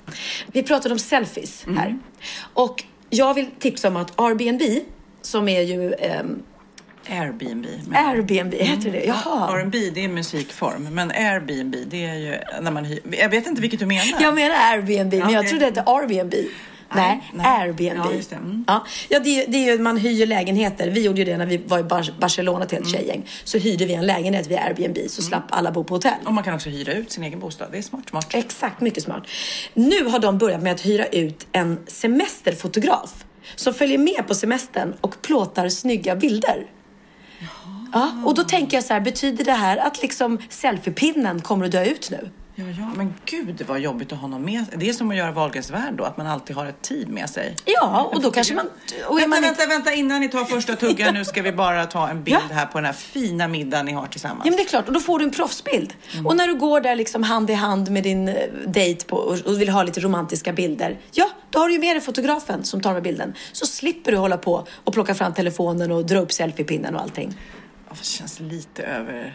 [0.46, 1.86] Vi pratade om selfies här.
[1.86, 2.00] Mm.
[2.54, 4.62] Och jag vill tipsa om att Airbnb,
[5.22, 6.20] som är ju eh,
[7.08, 7.66] Airbnb.
[7.86, 9.04] men- Airbnb, heter det?
[9.04, 9.58] Jaha.
[9.60, 13.00] R&B det är musikform, men Airbnb det är ju när man hyr.
[13.10, 14.22] Jag vet inte vilket du menar.
[14.22, 15.48] Jag menar Airbnb, men jag Okej.
[15.50, 16.34] trodde det hette Airbnb.
[16.96, 17.46] Nej, nej.
[17.46, 18.04] Airbnb.
[18.04, 18.36] Ja, just det.
[18.36, 18.64] Mm.
[18.68, 20.90] Ja, ja det, är, ju- det är ju, man hyr lägenheter.
[20.90, 22.92] Vi gjorde ju det när vi var i Bar- Barcelona till ett Mm.
[22.98, 23.26] tjejgäng.
[23.44, 26.12] Så hyrde vi en lägenhet via Airbnb så slapp alla bo på hotell.
[26.24, 27.68] Och man kan också hyra ut sin egen bostad.
[27.72, 28.26] Det är smart, smart.
[28.34, 29.22] Exakt, mycket smart.
[29.74, 33.24] Nu har de börjat med att hyra ut en semesterfotograf
[33.56, 36.66] som följer med på semestern och plåtar snygga bilder.
[37.92, 41.72] Ja, och då tänker jag så här, betyder det här att liksom selfiepinnen kommer att
[41.72, 42.30] dö ut nu?
[42.60, 42.90] Ja, ja.
[42.96, 45.94] Men gud vad jobbigt att ha någon med Det är som att göra Wahlgrens värld
[45.94, 47.56] då, att man alltid har ett team med sig.
[47.64, 48.66] Ja, och då kanske man...
[49.08, 52.08] Och Vänta, man vänta, vänta, innan ni tar första tuggan nu ska vi bara ta
[52.08, 54.40] en bild här på den här fina middagen ni har tillsammans.
[54.44, 55.94] Ja men det är klart, och då får du en proffsbild.
[56.12, 56.26] Mm.
[56.26, 58.34] Och när du går där liksom hand i hand med din eh,
[58.66, 60.98] dejt på, och, vill ha lite romantiska bilder.
[61.12, 63.34] Ja, då har du ju med dig fotografen som tar med bilden.
[63.52, 67.34] Så slipper du hålla på och plocka fram telefonen och dra upp selfiepinnen och allting.
[67.88, 69.34] Ja, det känns lite över,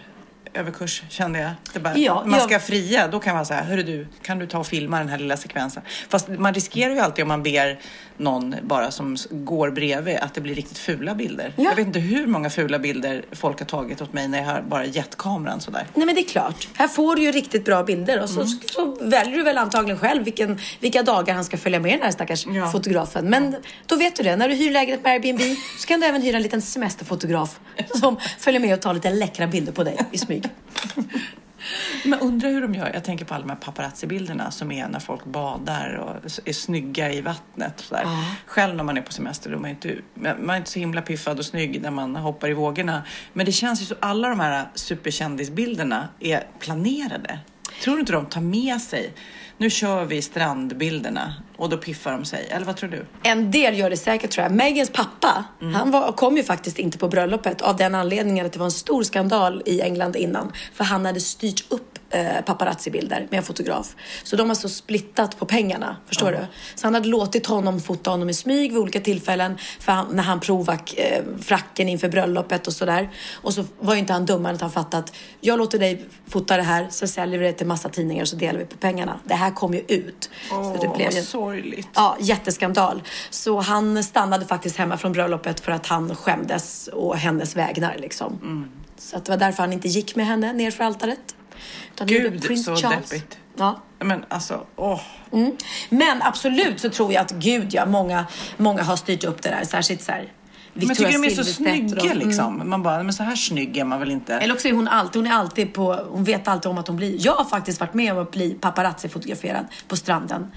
[0.55, 1.51] överkurs kände jag.
[1.73, 4.47] Det bara, Ja, man ska jag- fria, då kan man säga, hörru du, kan du
[4.47, 5.83] ta och filma den här lilla sekvensen?
[6.09, 7.79] Fast man riskerar ju alltid om man ber
[8.17, 11.53] någon bara som går bredvid att det blir riktigt fula bilder.
[11.55, 11.63] Ja.
[11.63, 14.61] Jag vet inte hur många fula bilder folk har tagit åt mig när jag har
[14.61, 15.87] bara jetkameran sådär.
[15.93, 16.67] Nej men det är klart.
[16.73, 18.59] Här får du ju riktigt bra bilder och så, Mm.
[18.65, 22.11] så väljer du väl antagligen själv vilken, vilka dagar han ska följa med den här
[22.11, 22.71] stackars Ja.
[22.71, 23.29] fotografen.
[23.29, 24.35] Men då vet du det.
[24.35, 25.41] När du hyr lägenhet med Airbnb
[25.79, 27.59] så kan du även hyra en liten semesterfotograf
[27.99, 30.44] som följer med och tar lite läckra bilder på dig i smyg.
[32.05, 32.91] Men undrar hur de gör.
[32.93, 37.13] Jag tänker på alla de här paparazzi-bilderna som är när folk badar och är snygga
[37.13, 37.79] i vattnet.
[37.79, 38.05] Och sådär.
[38.45, 41.01] Själv när man är på semester då är man inte, man är inte så himla
[41.01, 43.03] piffad och snygg när man hoppar i vågorna.
[43.33, 47.39] Men det känns ju så alla de här superkändisbilderna är planerade.
[47.83, 49.13] Tror du inte de tar med sig
[49.57, 52.47] nu kör vi strandbilderna och då piffar de sig.
[52.49, 53.05] Eller vad tror du?
[53.23, 54.51] En del gör det säkert tror jag.
[54.51, 55.43] Megans pappa,
[55.73, 58.71] han var, kom ju faktiskt inte på bröllopet av den anledningen att det var en
[58.71, 60.51] stor skandal i England innan.
[60.73, 63.95] För han hade styrt upp eh, paparazzi-bilder med en fotograf.
[64.23, 66.37] Så de har så splittat på pengarna, förstår du?
[66.75, 70.23] Så han hade låtit honom fota honom i smyg vid olika tillfällen för han, när
[70.23, 73.09] han provade eh, fracken inför bröllopet och sådär.
[73.33, 76.57] Och så var ju inte han dummare att han fattade att jag låter dig fota
[76.57, 79.19] det här, så säljer vi det till massa tidningar och så delar vi på pengarna.
[79.23, 80.29] Det här kom ju ut.
[80.49, 81.17] så det blev ju...
[81.17, 81.89] vad sorgligt.
[81.93, 83.03] Ja, jätteskandal.
[83.29, 88.39] Så han stannade faktiskt hemma från bröllopet för att han skämdes och hennes vägnar liksom.
[88.41, 88.69] Mm.
[88.97, 91.35] Så att det var därför han inte gick med henne ner för altaret.
[91.93, 93.09] Utan Gud, så Charles.
[93.09, 93.37] deppigt.
[93.57, 93.81] Ja.
[93.99, 95.01] Men alltså, åh.
[95.31, 95.57] Mm.
[95.89, 98.25] Men absolut så tror jag att gud ja, många,
[98.57, 99.65] många har styrt upp det där.
[99.65, 100.31] Särskilt så här.
[100.77, 101.55] Men jag tycker de är så Silvstedt
[101.89, 102.27] snygga Mm.
[102.27, 102.69] liksom.
[102.69, 104.35] Man bara, men så här snygg är man väl inte?
[104.35, 106.97] Eller också är hon alltid, hon är alltid på, hon vet alltid om att hon
[106.97, 107.15] blir.
[107.25, 110.51] Jag har faktiskt varit med om att bli paparazzi-fotograferad på stranden.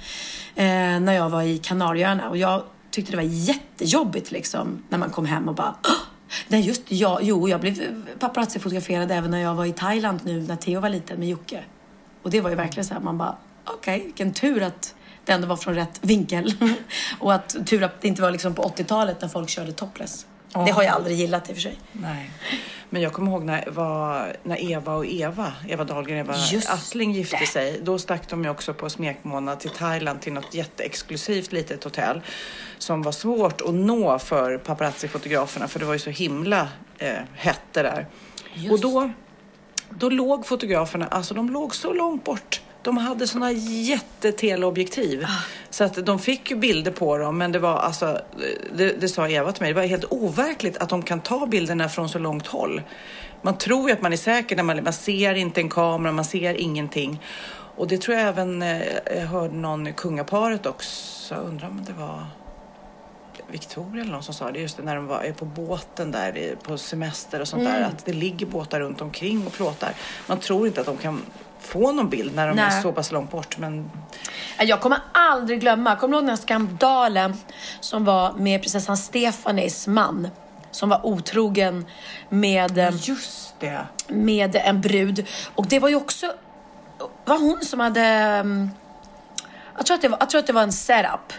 [0.55, 0.65] Eh,
[1.01, 5.27] när jag var i Kanarieöarna och jag tyckte det var jättejobbigt liksom när man kom
[5.27, 5.91] hem och bara "Åh!"
[6.49, 10.57] Nej just jag, jo jag blev paparazzi-fotograferad även när jag var i Thailand nu när
[10.57, 11.61] Theo var liten med Jocke.
[12.23, 14.95] Och det var ju verkligen så här, man bara okej, vilken tur att
[15.29, 16.55] det ändå var från rätt vinkel.
[17.19, 20.27] och att tur att det inte var liksom på 80-talet när folk körde topless.
[20.53, 21.79] Det har jag aldrig gillat i och för sig.
[21.93, 22.31] Nej.
[22.91, 26.71] Men jag kommer ihåg när, var, när Eva och Eva, Eva Dahlgren och Eva Just
[26.71, 27.47] Attling gifte det.
[27.47, 27.81] sig.
[27.83, 32.21] Då stack de ju också på smekmånad till Thailand till något jätteexklusivt litet hotell
[32.79, 36.69] som var svårt att nå för paparazzi-fotograferna för det var ju så himla
[36.99, 38.07] eh, hett det där.
[38.71, 39.11] Och då,
[39.91, 42.61] då låg fotograferna, alltså de låg så långt bort.
[42.83, 45.27] De hade såna jätteteleobjektiv.
[45.71, 48.21] Så att de fick ju bilder på dem men det var alltså,
[48.77, 51.89] det, det sa Eva till mig, det var helt overkligt att de kan ta bilderna
[51.89, 52.83] från så långt håll.
[53.43, 56.25] Man tror ju att man är säker när man, man ser inte en kamera, man
[56.25, 57.23] ser ingenting.
[57.77, 58.83] Och det tror jag även, eh,
[59.17, 62.27] jag hörde någon kungaparet också, undrar om det var
[63.51, 66.37] Victoria eller någon som sa det, just det, när de var, är på båten där
[66.37, 69.93] i- på semester och sånt där, att det ligger båtar runt omkring och plåtar.
[70.27, 71.21] Man tror inte att de kan
[71.61, 72.83] få någon bild när de är Nej.
[72.83, 73.91] så pass långt bort, men
[74.59, 77.37] Jag kommer aldrig glömma, kommer du ihåg den här skandalen
[77.81, 80.29] som var med prinsessan Stefanis man?
[80.71, 81.87] Som var otrogen
[82.29, 83.87] med, eh, just det.
[84.09, 85.27] med en brud.
[85.55, 86.33] Och det var ju också,
[87.25, 88.71] var hon som hade, mm,
[89.77, 91.33] jag tror att det var, jag tror att det var en setup.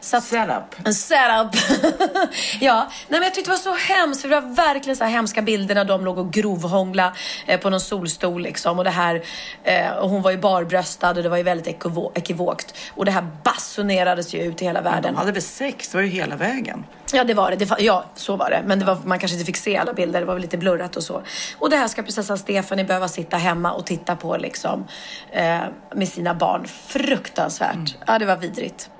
[0.00, 0.94] Så att, Setup.
[0.94, 1.62] Setup.
[2.60, 5.10] ja, nej men jag tyckte det var så hemskt för det var verkligen så här
[5.10, 7.12] hemska bilder när de låg och grovhångla
[7.46, 9.22] eh, på någon solstol liksom och det här
[9.64, 13.10] eh, och hon var ju barbröstad och det var ju väldigt ekivo- ekivokt och det
[13.10, 15.14] här basunerades ju ut i hela världen.
[15.14, 16.84] De hade väl sex, det var ju hela vägen.
[17.12, 17.56] Ja, det var det.
[17.56, 18.62] det ja, så var det.
[18.66, 20.20] Men det var, man kanske inte fick se alla bilder.
[20.20, 21.22] Det var väl lite blurrat och så.
[21.58, 24.86] Och det här ska prinsessan Stefanie behöva sitta hemma och titta på liksom
[25.32, 25.58] eh,
[25.94, 26.66] med sina barn.
[26.86, 27.96] Fruktansvärt.
[28.06, 28.90] Ja, det var vidrigt.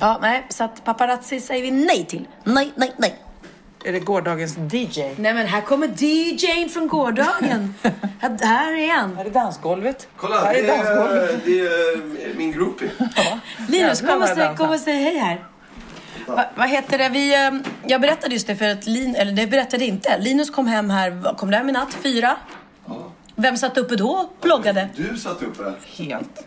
[0.00, 2.28] Ja, nej, så att paparazzi säger vi nej till.
[2.44, 3.18] Nej, nej, nej.
[3.84, 5.02] Är det gårdagens DJ?
[5.16, 7.74] Nej men här kommer DJn från gårdagen.
[8.18, 9.16] här, här är han.
[9.16, 10.08] Här är dansgolvet.
[10.16, 11.30] Kolla, här det är dansgolvet.
[11.30, 11.60] är, det
[12.24, 12.90] är min groupie.
[13.68, 15.44] Linus, Jävlar kom och, säg, kom och säg hej här.
[16.26, 17.08] Va, vad heter det?
[17.08, 17.50] Vi, eh,
[17.86, 20.18] jag berättade just det för att Lin, eller det berättade inte.
[20.18, 21.94] Linus kom hem här, kom du hem i natt?
[22.02, 22.36] Fyra?
[23.40, 24.88] Vem satt uppe då och bloggade?
[24.96, 25.72] Du satt uppe.
[25.96, 26.46] Helt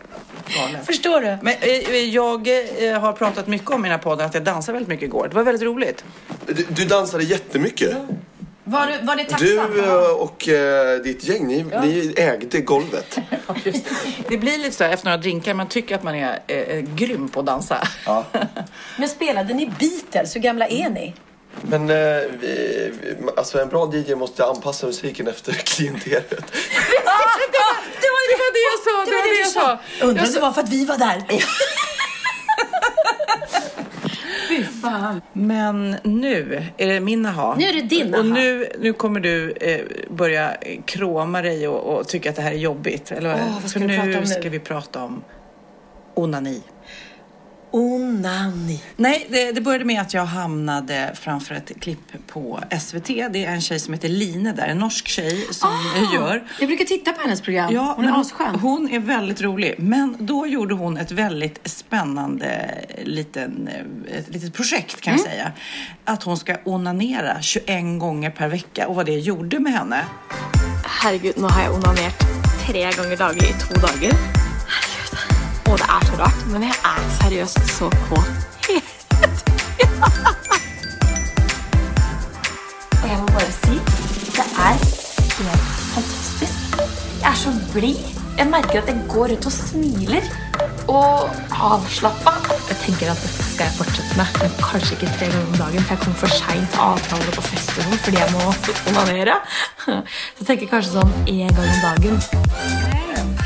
[0.56, 0.86] galet.
[0.86, 1.36] Förstår du?
[1.42, 2.48] Men eh, jag
[2.88, 5.28] eh, har pratat mycket om i den här podden att jag dansade väldigt mycket igår.
[5.28, 6.04] Det var väldigt roligt.
[6.46, 7.96] Du, du dansade jättemycket.
[8.64, 9.86] Var, du, var det Du tacksamt?
[9.86, 13.18] eh, och eh, ditt gäng, ni, ni ägde golvet.
[13.64, 13.90] Just det.
[14.28, 16.80] det blir lite så här efter några drinkar, man tycker att man är eh, eh,
[16.94, 17.88] grym på att dansa.
[18.06, 18.24] Ja.
[18.98, 20.36] Men spelade ni Beatles?
[20.36, 21.14] Hur gamla är ni?
[21.62, 21.96] Men eh,
[22.40, 26.30] vi, vi- alltså en bra DJ måste anpassa musiken efter klientelet.
[26.30, 26.36] det
[28.08, 29.78] var det var det jag sa, det var det jag sa.
[30.06, 31.22] Undrar om det var för att vi var där.
[34.48, 35.20] Fy fan.
[35.32, 37.54] Men nu är det min aha.
[37.58, 38.28] Nu är det din Och aha.
[38.34, 39.80] nu, nu kommer du eh,
[40.10, 43.12] börja krama dig och, och tycka att det här är jobbigt.
[43.12, 43.34] Eller?
[43.34, 44.26] Åh, vad ska För vi prata om nu?
[44.26, 45.24] ska vi prata om
[46.14, 46.62] onani.
[47.72, 48.82] Onani.
[48.96, 53.06] Nej, det, det började med att jag hamnade framför ett klipp på SVT.
[53.06, 55.70] Det är en tjej som heter Line där, en norsk tjej som
[56.14, 56.42] gör.
[56.60, 57.74] Jag brukar titta på hennes program.
[57.74, 58.54] Ja, hon är asskön.
[58.60, 59.74] Hon är väldigt rolig.
[59.78, 62.70] Men då gjorde hon ett väldigt spännande
[63.04, 63.68] liten,
[64.08, 65.24] eh, ett litet projekt kan Mm.
[65.24, 65.52] jag säga.
[66.04, 70.04] Att hon ska onanera 21 gånger per vecka och vad det gjorde med henne.
[70.84, 72.14] Herregud, nå har jeg onanert
[72.66, 74.12] tre ganger daglig i to dager.
[75.72, 78.26] Og det er så rart, men jeg er seriøst så kåt
[78.66, 78.80] hele
[79.38, 80.02] tiden.
[83.02, 83.78] Og jeg må bare si,
[84.36, 84.74] det er
[85.38, 85.64] helt
[85.94, 86.58] fantastisk.
[87.22, 87.96] Jeg er så blid.
[88.38, 90.28] Jeg merker at jeg går rundt og smiler.
[90.88, 92.32] Og avslappa.
[92.68, 95.84] Jeg tenker at dette skal jeg fortsette med, men kanskje ikke tre ganger om dagen,
[95.86, 98.48] for jeg kommer for seint til avtaler på fest og sånn, fordi jeg må
[98.92, 99.38] onanere.
[99.84, 102.18] Så jeg tenker kanskje sånn én gang om dagen.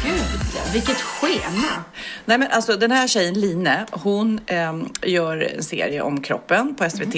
[0.00, 1.84] Gud, vilket schema.
[2.24, 6.90] Nej men alltså den här tjejen Line, hon ehm, gör en serie om kroppen på
[6.90, 7.16] SVT.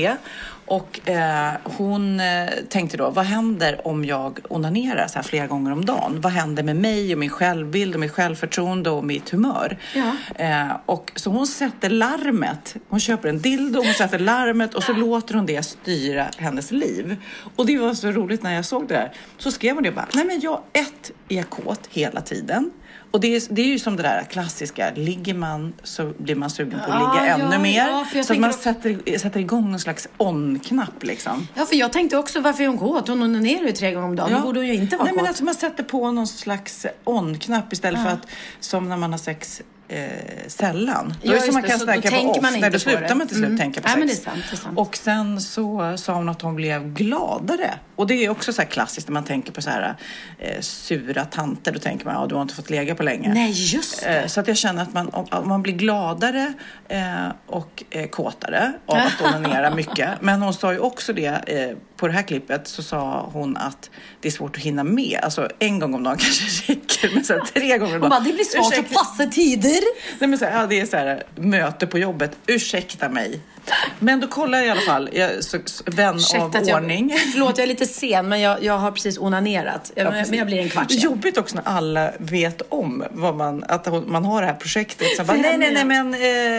[0.69, 5.73] Och eh, hon eh, tänkte då, vad händer om jag onanerar så här flera gånger
[5.73, 6.21] om dagen?
[6.21, 9.79] Vad händer med mig och min självbild och mitt självförtroende och mitt humör?
[9.95, 10.08] Ja.
[10.35, 12.77] Eh, och så hon sätter larmet.
[12.89, 17.17] Hon köper en dildo, hon sätter larmet och så låter hon det styra hennes liv.
[17.57, 19.13] Och det var så roligt när jag såg det där.
[19.39, 22.71] Så skrev hon det bara, nej men jag, ett, är kåt hela tiden.
[23.11, 26.51] Och det är, det är ju som det där klassiska, ligger man så blir man
[26.51, 27.87] sugen på att Ja, ligga ja, ännu mer.
[27.89, 31.49] ja, för jag så att man sätter, sätter igång en slags on-knapp liksom.
[31.55, 33.09] Ja, för jag tänkte också, varför är hon kåt?
[33.09, 34.33] Hon onanerar ju tre gånger om dagen.
[34.33, 35.35] Då borde hon ju inte vara Nej, men kåt.
[35.35, 38.27] att man sätter på någon slags on-knapp istället för att
[38.61, 40.09] som när man har sex eh,
[40.47, 41.15] sällan.
[41.23, 42.43] Då Ja, är det som man kan snacka på off.
[42.43, 43.59] man Nej, då slutar man till slut Mm.
[43.59, 43.99] tänka på Nej, sex.
[43.99, 44.79] men det är sant, det är sant.
[44.79, 47.75] Och sen så sa hon att hon blev gladare.
[47.97, 49.95] Och det är också så här klassiskt när man tänker på så här
[50.39, 51.73] eh, sura tanter.
[51.73, 53.35] Då tänker man, ja du har inte fått lägga på länge.
[53.35, 54.09] Nej, just det.
[54.21, 56.53] Eh, Så att jag känner att man, om, om man blir gladare
[56.89, 57.03] eh,
[57.47, 60.11] och eh, kåtare av att onanera mycket.
[60.21, 63.91] Men hon sa ju också det, eh, på det här klippet så sa hon att
[64.21, 65.19] det är svårt att hinna med.
[65.23, 68.11] Alltså en gång om dagen kanske räcker, men så här, tre gånger om Hon dagen.
[68.11, 69.81] bara, det blir svårt att Ursäkta- passa tider.
[70.19, 72.37] Nej, men så här, ja, det är så här, möte på jobbet.
[72.47, 73.41] Ursäkta mig.
[73.99, 75.09] Men då kollar i alla fall.
[75.13, 77.15] Jag, så, så, vän Ursäkta av jag, ordning.
[77.33, 79.93] Förlåt, jag är lite sen, men jag, jag har precis onanerat.
[79.95, 81.01] Jag, men jag blir en kvart sen.
[81.01, 85.07] jobbigt också när alla vet om vad man, att hon- man har det här projektet.
[85.17, 86.15] Så bara, nej, nej, nej, men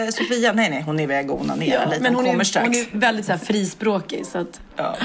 [0.06, 2.02] eh, Sofia, nej, nej, hon är iväg och onanerar lite.
[2.02, 2.66] men hon kommer är, strax.
[2.66, 4.26] hon är väldigt så här frispråkig.
[4.26, 4.96] Så att, Ja.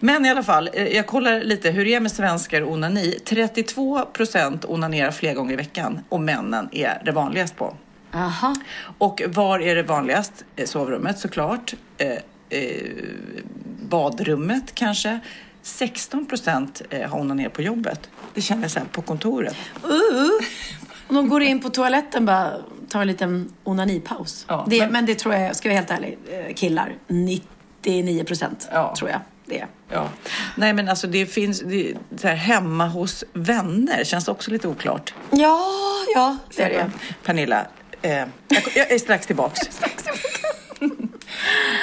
[0.00, 3.18] Men i alla fall, eh, jag kollar lite hur det är med svenskar och onani.
[3.24, 7.76] 32 procent onanerar flera gånger i veckan och männen är det vanligast på.
[8.14, 8.54] Aha.
[8.98, 10.44] Och var är det vanligast?
[10.56, 11.74] Eh, Sovrummet såklart.
[11.98, 12.08] Eh,
[12.58, 12.82] eh,
[13.88, 15.20] badrummet kanske.
[15.62, 18.10] 16 procent eh, har onanerat på jobbet.
[18.34, 19.56] Det känner jag så på kontoret.
[19.84, 19.90] Uh.
[21.08, 22.52] De går in på toaletten bara
[22.88, 24.44] tar en liten onanipaus.
[24.48, 25.06] Ja, det, men- men...
[25.06, 28.94] det tror jag, ska jag vara helt ärlig, eh, killar, 99 procent Ja.
[28.98, 29.66] tror jag det.
[29.90, 30.08] Ja.
[30.56, 35.14] Nej men alltså det finns, det, så här, hemma hos vänner känns också lite oklart.
[35.30, 35.60] Ja,
[36.14, 36.90] ja, det är det.
[37.24, 37.66] Pernilla,
[38.02, 38.24] eh,
[38.74, 39.58] jag, är strax tillbaks.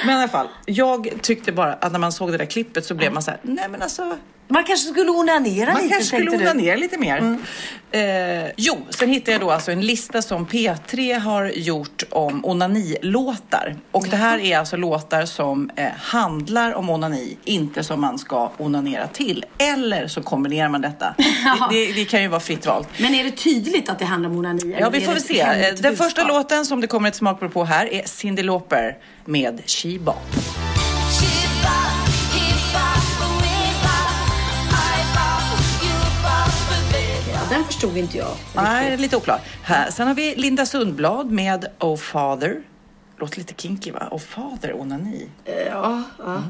[0.04, 2.94] men i alla fall, jag tyckte bara att när man såg det där klippet så
[2.94, 4.18] blev man så här, nej men alltså
[4.48, 6.50] Man kanske skulle onanera Man lite, kanske skulle tänkte du.
[6.50, 7.38] onanera lite mer.
[7.90, 13.76] Eh, jo, sen hittade jag då alltså en lista som P3 har gjort om onanilåtar.
[13.90, 18.50] Och det här är alltså låtar som eh, handlar om onani, inte som man ska
[18.58, 19.44] onanera till.
[19.58, 21.14] Eller så kombinerar man detta.
[21.70, 22.88] det, det, det kan ju vara fritt valt.
[22.98, 24.76] Men är det tydligt att det handlar om onani?
[24.80, 25.40] Ja, vi får väl se.
[25.40, 25.96] Eh, Den budskap?
[25.96, 30.16] första låten som det kommer ett smakprov på här är Cyndi Lauper med She Bop.
[37.66, 38.36] Förstod inte jag.
[38.54, 39.40] Nej, det är lite oklart.
[39.62, 39.90] Här.
[39.90, 42.62] Sen har vi Linda Sundblad med Oh Father.
[43.18, 44.08] Låter lite kinky va?
[44.10, 45.28] Oh Father, onani.
[45.70, 46.42] Ja, ja.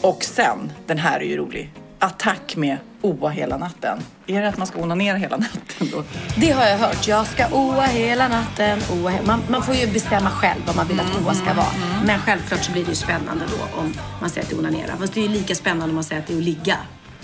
[0.00, 1.72] Och sen, den här är ju rolig.
[1.98, 3.98] Attack med oa hela natten.
[4.26, 6.02] Är det att man ska onanera hela natten då?
[6.36, 7.08] Det har jag hört.
[7.08, 8.78] Jag ska oa hela natten.
[8.92, 11.66] Oa he- man, man får ju bestämma själv vad man vill att oa ska vara.
[12.06, 14.96] Men självklart så blir det ju spännande då om man säger att det är onanera.
[14.98, 16.76] Fast det är ju lika spännande om man säger att det är att ligga.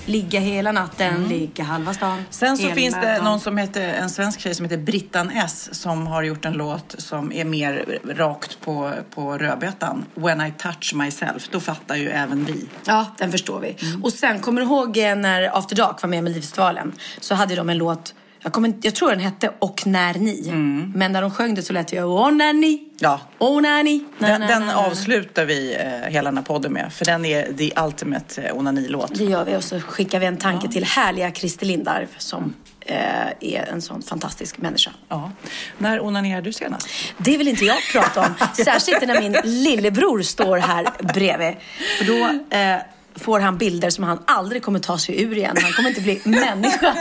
[0.06, 2.24] Ligga hela natten, ligga halva stan.
[2.30, 6.06] Sen så finns det någon som heter, en svensk tjej som heter Brittan S som
[6.06, 10.04] har gjort en låt som är mer rakt på, på rödbetan.
[10.14, 11.48] When I touch myself.
[11.50, 12.68] Då fattar ju även vi.
[12.84, 13.76] Ja, den förstår vi.
[14.02, 16.92] Och sen, kommer du ihåg eh, när After Dark var med i Melodifestivalen?
[17.20, 20.50] Så hade de en låt, jag, kommer, jag tror den hette Och när ni.
[20.94, 23.20] Men när de sjöng det så lät ju Åh när ni, Ja.
[23.38, 24.04] åh när ni.
[24.18, 24.78] Na, Den, na, den na, na.
[24.86, 26.92] avslutar vi eh, hela den här podden med.
[26.92, 29.14] För den är the ultimate eh, onanilåt.
[29.14, 32.96] Det gör vi och så skickar vi en tanke till härliga Christer Lindarw som eh,
[33.40, 34.90] är en sån fantastisk människa.
[35.08, 35.30] Ja.
[35.78, 36.88] När onanerade du senast?
[37.18, 38.34] Det vill inte jag prata om.
[38.64, 41.54] Särskilt när min lillebror står här bredvid.
[41.98, 42.76] För då eh,
[43.16, 45.56] får han bilder som han aldrig kommer ta sig ur igen.
[45.62, 46.94] Han kommer inte bli människa.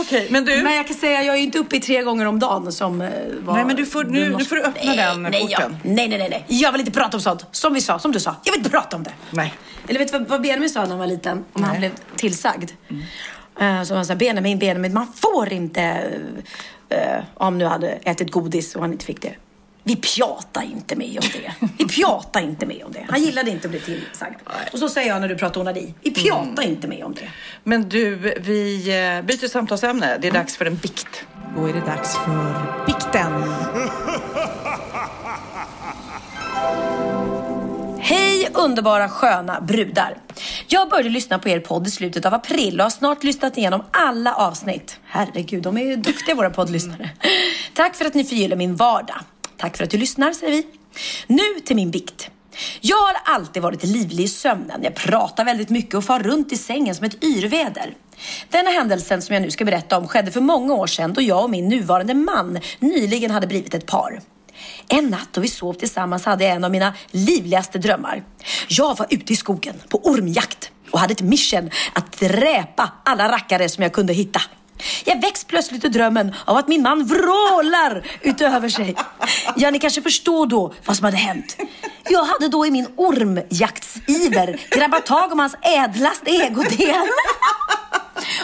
[0.00, 0.62] Okej, men du.
[0.62, 3.00] Men jag kan säga, jag är ju inte uppe i tre gånger om dagen som
[3.00, 3.10] eh,
[3.44, 3.54] var...
[3.54, 5.76] Nej, men du får- nu- nu får du öppna den nej, porten.
[5.82, 6.44] jag, nej, nej, nej, nej.
[6.48, 7.46] Jag vill inte prata om sånt.
[7.50, 8.36] Som vi sa, som du sa.
[8.44, 9.12] Jag vill inte prata om det.
[9.30, 9.54] Nej.
[9.88, 11.44] Eller vet du vad, vad Benjamin sa när han var liten?
[11.52, 12.70] Om han blev tillsagd.
[13.60, 15.80] Eh, så han sa, Benjamin, Benjamin, man får inte...
[16.88, 19.34] eh, om nu hade ätit godis och han inte fick det.
[19.88, 21.68] Vi pjatar inte med om det.
[21.78, 23.06] Vi pjatar inte med om det.
[23.08, 24.34] Han gillade inte att bli tillsagd.
[24.72, 25.94] Och så säger jag när du pratar onani.
[26.02, 27.28] Vi pjatar inte med om det.
[27.64, 30.18] Men du, vi eh, byter samtalsämne.
[30.20, 31.24] Det är dags för en bikt.
[31.56, 33.32] Då är det dags för bikten.
[37.98, 40.16] Hej underbara sköna brudar!
[40.66, 43.82] Jag började lyssna på er podd i slutet av april och har snart lyssnat igenom
[43.90, 45.00] alla avsnitt.
[45.04, 47.10] Herregud, de är ju duktiga våra poddlyssnare.
[47.74, 49.16] Tack för att ni förgyller min vardag.
[49.56, 50.66] Tack för att du lyssnar, säger vi.
[51.26, 52.30] Nu till min bikt.
[52.80, 54.80] Jag har alltid varit livlig i sömnen.
[54.82, 57.94] Jag pratar väldigt mycket och far runt i sängen som ett yrväder.
[58.48, 61.44] Denna händelsen som jag nu ska berätta om skedde för många år sedan då jag
[61.44, 64.20] och min nuvarande man nyligen hade blivit ett par.
[64.88, 68.22] En natt då vi sov tillsammans hade jag en av mina livligaste drömmar.
[68.68, 73.68] Jag var ute i skogen på ormjakt och hade ett mission att dräpa alla rackare
[73.68, 74.40] som jag kunde hitta.
[75.04, 78.96] Jag väcks plötsligt ur drömmen av att min man vrålar utöver sig.
[79.56, 81.56] Ja, ni kanske förstår då vad som hade hänt.
[82.08, 87.08] Jag hade då i min ormjaktsiver grabbat tag om hans ädlaste ägodel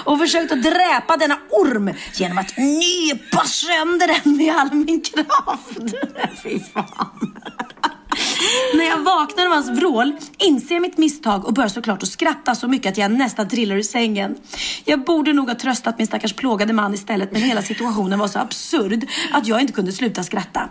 [0.05, 5.95] och försökt att dräpa denna orm genom att nypa sönder den med all min kraft.
[6.43, 7.33] Fy fan.
[8.75, 12.55] När jag vaknar av hans vrål inser jag mitt misstag och börjar såklart att skratta
[12.55, 14.37] så mycket att jag nästan trillar ur sängen.
[14.85, 18.39] Jag borde nog ha tröstat min stackars plågade man istället men hela situationen var så
[18.39, 20.69] absurd att jag inte kunde sluta skratta.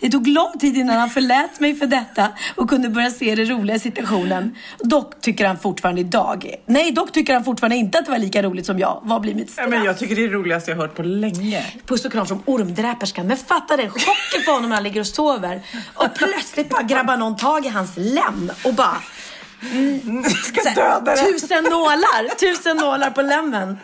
[0.00, 3.44] Det tog lång tid innan han förlät mig för detta och kunde börja se det
[3.44, 4.56] roliga i situationen.
[4.78, 8.42] Dock tycker han fortfarande idag, nej dock tycker han fortfarande inte att det var lika
[8.42, 9.00] roligt som jag.
[9.02, 9.66] Vad blir mitt straff?
[9.70, 11.64] Ja, men jag tycker det är det roligaste jag har hört på länge.
[11.86, 13.26] Puss och kram från ormdräperskan.
[13.26, 15.60] Men fatta den chocken på honom när han ligger och sover.
[15.94, 18.96] Och plötsligt bara grabbar någon tag i hans läm och bara...
[19.72, 21.32] Mm, Ska döda den.
[21.32, 22.36] Tusen nålar!
[22.36, 23.78] Tusen nålar på lämmen.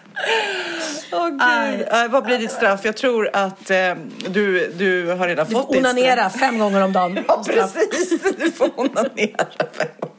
[1.13, 1.87] Åh Aj, gud.
[1.91, 2.81] aj, vad blir ditt straff?
[2.85, 3.77] Jag tror att eh,
[4.29, 6.41] du, du har redan Du fått ditt onanera straff.
[6.41, 7.19] fem gånger om dagen.
[7.29, 8.21] Ja, precis.
[8.39, 10.13] Du får onanera fem gånger.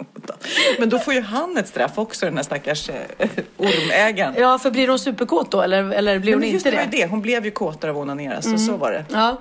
[0.80, 3.28] Men då får ju han ett straff också, den här stackars eh,
[3.58, 4.34] ormägaren.
[4.38, 6.98] Ja, för blir hon superkåt då eller, eller blir hon inte det var det?
[6.98, 7.08] ju det.
[7.12, 9.06] Hon blev ju kåtare av att onanera, så så var det.
[9.10, 9.38] Ja.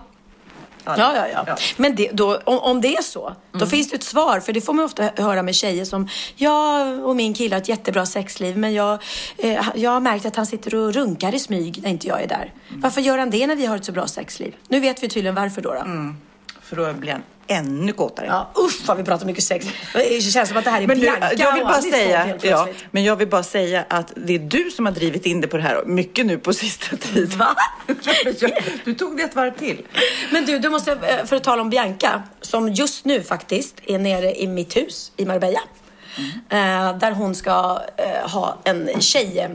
[0.87, 1.45] Ja, ja, ja.
[1.47, 1.57] Ja.
[1.77, 4.41] Men det, då, om, om det är så, då finns det ett svar.
[4.41, 7.69] För det får man ofta höra med tjejer som, jag och min kille har ett
[7.69, 9.03] jättebra sexliv, men jag,
[9.39, 12.29] eh, jag har märkt att han sitter och runkar i smyg när inte jag är
[12.29, 12.53] där.
[12.69, 14.55] Varför gör han det när vi har ett så bra sexliv?
[14.69, 15.75] Nu vet vi tydligen varför då.
[15.75, 16.15] då.
[16.69, 18.27] För då blir han ännu kåtare.
[18.27, 19.67] Ja, usch vad vi pratar mycket sex.
[19.95, 23.05] Det känns som att det här är Men Bianca jag vill bara säga, ja, men
[23.05, 25.63] jag vill bara säga att det är du som har drivit in det på det
[25.63, 27.39] här mycket nu på sista tiden.
[27.39, 27.57] Va?
[28.85, 29.87] Du tog det ett varv till.
[30.33, 33.99] Men du, du måste, eh, för att tala om Bianca, som just nu faktiskt är
[33.99, 35.61] nere i mitt hus i Marbella.
[36.49, 39.51] Eh, där hon ska eh, ha en tjej,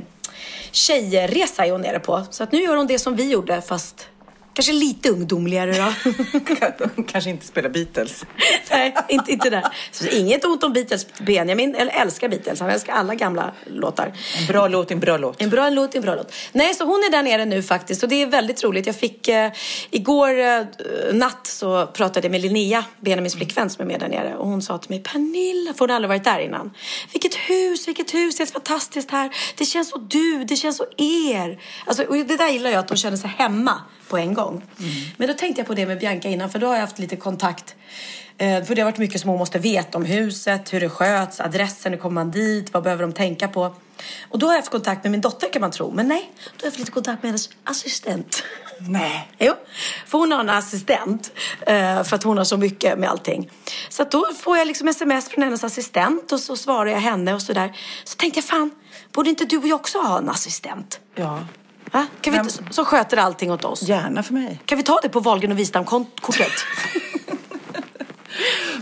[0.71, 2.23] tjejresa är hon nere på.
[2.29, 4.07] Så att nu gör hon det som vi gjorde fast
[4.53, 7.03] kanske lite ungdomligare då.
[7.07, 8.25] Kanske inte spela Beatles.
[8.71, 9.63] Nej, inte, inte där.
[9.91, 11.07] Så inget ont om Beatles.
[11.19, 12.59] Benjamin eller älskar Beatles.
[12.59, 14.13] Han älskar alla gamla låtar.
[14.39, 15.41] En bra låt, en bra låt.
[15.41, 16.33] En bra låt, en bra låt.
[16.51, 18.85] Nej, så hon är där nere nu faktiskt och det är väldigt roligt.
[18.85, 19.51] Jag fick eh,
[19.89, 20.61] igår eh,
[21.13, 24.61] natt så pratade jag med Linnea, Benjamins flickvän som är med där nere och hon
[24.61, 26.73] sa till mig Pernilla, för hon har aldrig varit där innan.
[27.11, 29.29] Vilket hus, vilket hus, det är så fantastiskt här.
[29.57, 31.61] Det känns så du, det känns så er.
[31.85, 33.81] Alltså, och det där gillar jag att de känner sig hemma
[34.11, 34.61] på en gång.
[35.17, 37.15] Men då tänkte jag på det med Bianca innan för då har jag haft lite
[37.15, 37.75] kontakt
[38.41, 41.39] Eh, För det har varit mycket som hon måste veta om huset, hur det sköts,
[41.39, 43.75] adressen, hur kommer man dit, vad behöver de tänka på?
[44.29, 45.91] Och då har jag haft kontakt med min dotter kan man tro.
[45.91, 48.43] Men nej, då har jag haft lite kontakt med hennes assistent.
[48.79, 49.31] Nej.
[49.39, 49.53] Jo,
[50.05, 51.31] för hon har en assistent
[51.61, 53.49] eh, för att hon har så mycket med allting.
[53.89, 57.41] Så då får jag liksom sms från hennes assistent och så svarar jag henne och
[57.41, 57.77] sådär.
[58.03, 58.71] Så tänkte jag, fan,
[59.11, 60.99] borde inte du och jag också ha en assistent?
[61.15, 61.39] Ja.
[61.91, 62.07] Va?
[62.21, 63.81] Kan vi inte, som sköter allting åt oss?
[63.83, 64.59] Gärna för mig.
[64.65, 66.51] Kan vi ta det på Wahlgren och Wistam-kortet?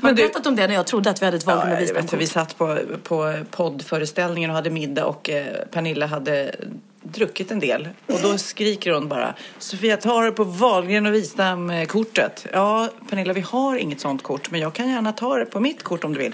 [0.01, 1.97] Har du berättat om det när jag trodde att vi hade ett Wahlgren Ja, och
[1.97, 2.49] vet, för vi Wistam-kort?
[2.49, 6.55] satt på, på poddföreställningen och hade middag och eh, Pernilla hade
[7.03, 7.89] druckit en del.
[8.05, 12.45] Och då skriker hon bara Sofia, ta det på Wahlgren och Wistam-kortet.
[12.53, 15.83] Ja, Pernilla, vi har inget sånt kort, men jag kan gärna ta det på mitt
[15.83, 16.33] kort om du vill.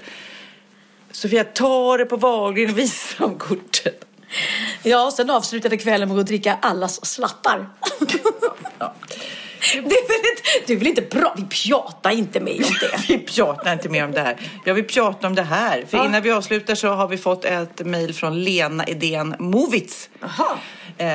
[1.10, 4.04] Sofia, ta det på Wahlgren och Wistam-kortet.
[4.82, 7.66] Ja, och sen avslutade kvällen med att dricka allas slattar.
[9.72, 12.98] Det är väl inte, du vill inte bra, vi pjatar inte mer om det.
[13.08, 14.36] Vi pratar inte mer om det här.
[14.64, 15.84] Jag vill prata om det här.
[15.88, 16.04] För Ja.
[16.06, 20.08] innan vi avslutar så har vi fått ett mejl från Lena Idén Movitz.
[20.20, 20.58] Jaha.
[20.98, 21.06] Eh,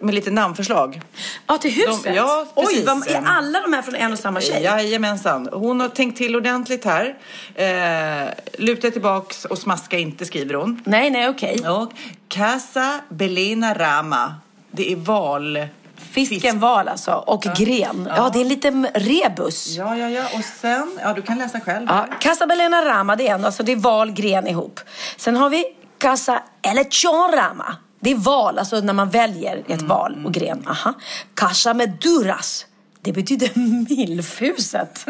[0.00, 1.00] med lite namnförslag.
[1.46, 2.04] Ja, till huset?
[2.04, 2.86] De- ja, Oj, precis.
[2.86, 4.62] vad, är alla de här från en och samma tjej?
[4.62, 5.48] Jajamensan.
[5.52, 7.16] Hon har tänkt till ordentligt här.
[7.54, 10.82] Eh, luta tillbaks och smaska inte, skriver hon.
[10.84, 11.68] Nej, nej, okej.
[11.68, 11.92] Och
[12.28, 14.34] Casa Belena Rama.
[14.70, 15.66] Det är val...
[16.10, 18.08] Fisken val alltså, och gren.
[18.16, 18.30] Ja.
[18.32, 19.66] det är en liten rebus.
[19.76, 20.24] Ja, ja, ja.
[20.34, 20.98] Och sen...
[21.02, 21.86] Ja, du kan läsa själv.
[21.88, 24.80] Ja, Casa Belena Rama, det är en, alltså det är val, gren ihop.
[25.16, 25.64] Sen har vi
[25.98, 27.76] Casa Elechon Rama.
[28.06, 30.68] Det är val, alltså när man väljer ett val och gren.
[30.68, 30.94] Aha.
[31.34, 32.66] Casa Meduras.
[33.00, 33.50] Det betyder
[33.88, 35.04] milfhuset.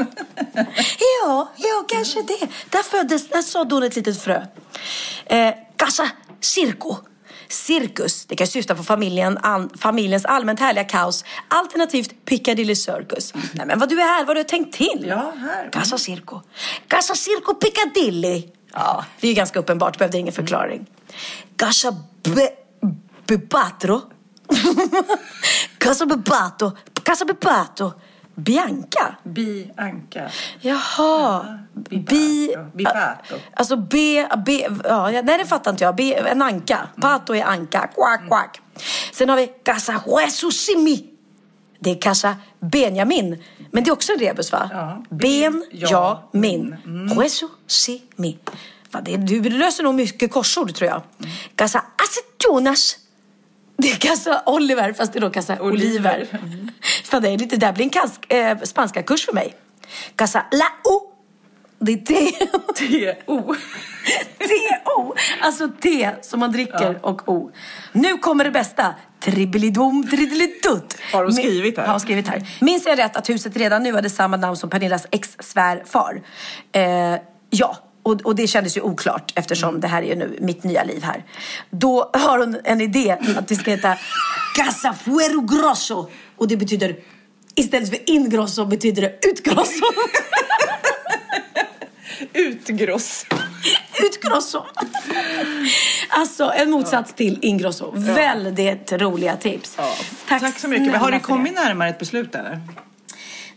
[1.24, 2.48] ja, ja, kanske det.
[2.70, 4.42] Där föddes, där sådde hon ett litet frö.
[5.26, 6.96] Eh, Casa Circo.
[7.48, 11.24] Cirkus, det kan syfta på familjen, an, familjens allmänt härliga kaos.
[11.48, 13.34] Alternativt Piccadilly Circus.
[13.52, 15.04] Nej men vad du är här, vad du har tänkt till.
[15.08, 15.70] Ja, här.
[15.72, 16.40] Casa Circo.
[16.88, 18.42] Casa Circo Piccadilly.
[18.72, 20.86] Ja, det är ju ganska uppenbart, behövde ingen förklaring.
[21.56, 22.65] Casa Be...
[23.26, 24.02] Bebatro.
[25.78, 26.76] Casa Bebato.
[27.02, 27.94] Casa Bebato.
[28.34, 29.16] Bianca.
[29.24, 30.30] Bianca.
[30.60, 31.58] Jaha.
[31.74, 32.54] Bi...
[32.74, 33.34] Bipato.
[33.54, 34.26] Alltså B...
[34.46, 35.96] B ja, ja, nej, det fattar inte jag.
[35.96, 36.88] B, en anka.
[37.00, 37.90] Pato är anka.
[37.94, 38.60] Quack, quack.
[39.12, 41.04] Sen har vi Casa Jesusimi.
[41.80, 43.42] Det är Casa Benjamin.
[43.70, 44.70] Men det är också en rebus, va?
[44.72, 45.02] Ja.
[45.10, 46.76] Ben, Ja, ja, min.
[46.84, 47.22] Mm.
[47.22, 48.38] Jesusimi.
[48.90, 51.02] Va, det, du löser nog mycket korsord, tror jag.
[51.56, 52.96] Casa Acetunas.
[53.78, 56.26] Det är Casa Oliver, fast det är då Casa Oliver.
[57.04, 59.54] Fan, det är lite, där blir en kask, eh, spanska kurs för mig.
[60.16, 61.12] Casa Lao.
[61.78, 62.30] Det är te.
[62.74, 63.54] T-O.
[64.38, 65.14] T-O.
[65.40, 67.50] Alltså te som man dricker och O.
[67.92, 68.94] Nu kommer det bästa.
[69.20, 70.96] Tribbelidom, triddelidutt.
[71.12, 71.86] Har hon skrivit här?
[71.86, 72.48] Har skrivit här.
[72.60, 76.22] Minns jag rätt att huset redan nu hade samma namn som Pernillas ex-svärfar?
[76.72, 77.20] Eh,
[77.50, 77.76] ja.
[78.06, 81.02] Och, och det kändes ju oklart eftersom det här är ju nu mitt nya liv
[81.02, 81.24] här.
[81.70, 83.98] Då har hon en idé att det ska heta
[84.54, 86.10] Casa Fuero Grosso.
[86.36, 86.96] Och det betyder,
[87.54, 89.84] istället för ingrosso betyder det utgrosso.
[92.32, 93.26] Utgross.
[94.04, 94.64] Utgrosso.
[96.08, 97.90] Alltså en motsats till ingrosso.
[97.94, 99.78] Väldigt roliga tips.
[100.28, 100.96] Tack, så mycket.
[100.96, 101.62] Har ni för kommit det.
[101.62, 102.60] närmare ett beslut eller?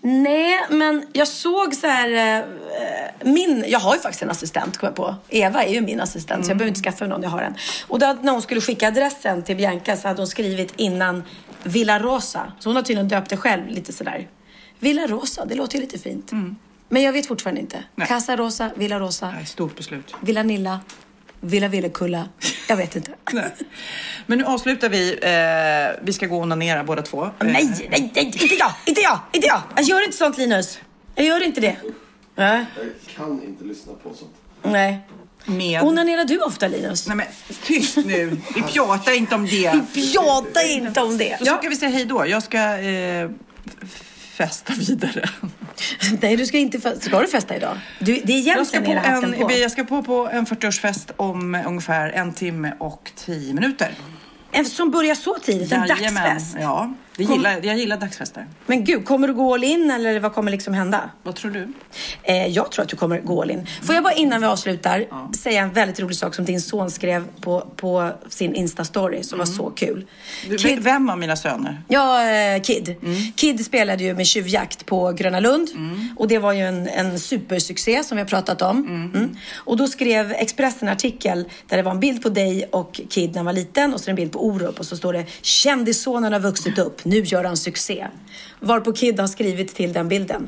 [0.02, 2.38] Nej, men jag såg så här...
[2.40, 2.46] eh,
[3.24, 5.16] min, jag har ju faktiskt en assistent, kom jag på.
[5.30, 7.56] Eva är ju min assistent, så jag behöver inte skaffa någon, jag har en.
[7.88, 11.24] Och då, när hon skulle skicka adressen till Bianca så hade hon skrivit innan
[11.64, 12.54] Villa Rosa.
[12.60, 14.28] Så hon har tydligen döpt det själv lite sådär.
[14.80, 16.32] Villa Rosa, det låter ju lite fint.
[16.90, 17.84] Men jag vet fortfarande inte.
[17.96, 18.08] Nej.
[18.08, 20.16] Casa Rosa, Villa Rosa, Nej, stort beslut.
[20.22, 20.80] Villa Nilla,
[21.42, 22.30] Villa Villekulla.
[22.68, 23.12] Jag vet inte.
[23.34, 23.52] Nej.
[24.26, 25.12] Men nu avslutar vi.
[25.22, 27.24] Eh, vi ska gå och onanera båda två.
[27.26, 29.62] Eh, Nej, nej, nej, inte jag, inte jag, inte jag.
[29.76, 30.80] Jag gör inte sånt Linus.
[31.16, 31.76] Jag gör inte det.
[32.36, 32.66] Nej.
[32.76, 34.32] Jag kan inte lyssna på sånt.
[34.64, 35.00] Nej.
[35.46, 35.84] Med...
[35.84, 37.08] Onanerar du ofta Linus?
[37.08, 37.26] Nej men
[37.66, 38.38] tyst nu.
[38.56, 39.72] Vi pratar inte om det.
[40.16, 41.38] Prata inte om det.
[41.40, 42.28] Då ska vi säga hej då.
[42.28, 43.30] Jag ska eh,
[44.44, 45.30] festa vidare.
[46.22, 47.78] Nej, du ska inte fe- Ska du festa idag?
[48.00, 49.52] Du, det är Jag ska, på en, på.
[49.52, 53.92] jag ska på, på en 40-årsfest om ungefär en timme och tio minuter.
[54.52, 56.14] En som börjar så tidigt, en Jajamän.
[56.24, 56.58] dagsfest.
[56.62, 56.94] Ja.
[57.20, 58.48] Det gillar, jag gillar dagsfester.
[58.66, 61.10] Men gud, kommer du gå all in eller vad kommer liksom hända?
[61.24, 61.74] Vad tror du?
[62.24, 63.68] Eh, jag tror att du kommer gå all in.
[63.84, 65.06] Får jag bara innan vi avslutar
[65.36, 69.46] säga en väldigt rolig sak som din son skrev på, på sin Insta-story som var
[69.46, 70.06] så kul.
[70.50, 71.82] Du, Kid, Vem av mina söner?
[71.88, 72.96] ja, eh, Kid.
[73.36, 75.70] Kid spelade ju med Tjuvjakt på Gröna Lund
[76.18, 78.78] och det var ju en, en supersuccé som vi har pratat om.
[78.78, 79.36] Mm.
[79.56, 83.30] Och då skrev Expressen en artikel där det var en bild på dig och Kid
[83.30, 86.34] när han var liten och så en bild på Orup och så står det Kändissonen
[86.34, 88.08] har vuxit upp, nu gör han succé.
[88.60, 90.48] Varpå Kid har skrivit till den bilden.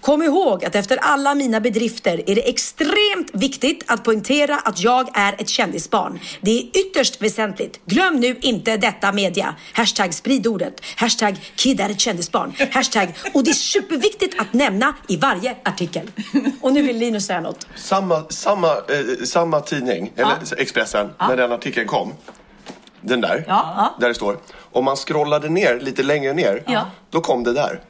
[0.00, 5.08] Kom ihåg att efter alla mina bedrifter är det extremt viktigt att poängtera att jag
[5.18, 6.20] är ett kändisbarn.
[6.40, 7.80] Det är ytterst väsentligt.
[7.86, 9.54] Glöm nu inte detta media.
[9.72, 10.80] Hashtag sprid ordet.
[10.96, 12.52] Hashtag kid är ett kändisbarn.
[12.72, 16.10] Hashtag och det är superviktigt att nämna i varje artikel.
[16.60, 17.66] Och nu vill Linus säga något.
[17.76, 22.12] Samma, samma, eh, samma tidning, eller Expressen, när den artikeln kom.
[23.00, 23.96] Den där, Ja.
[24.00, 24.36] där det står.
[24.72, 26.86] Om man scrollade ner lite längre ner, Ja.
[27.10, 27.80] då kom det där.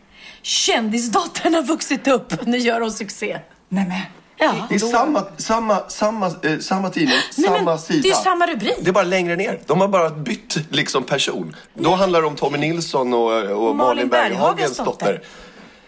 [0.43, 2.47] Kändisdottern har vuxit upp.
[2.47, 3.39] Nu gör hon succé.
[3.69, 4.01] Nej men.
[4.37, 4.55] Ja.
[4.69, 8.09] Det är samma, samma, samma, eh, samma tidning, Nej, men samma det sida.
[8.09, 8.75] är ju samma rubrik.
[8.81, 9.61] Det är bara längre ner.
[9.67, 11.57] De har bara bytt liksom person.
[11.75, 13.33] Då handlar det om Tommy Nilsson och,
[13.69, 15.23] och Malin Berghagens dotter.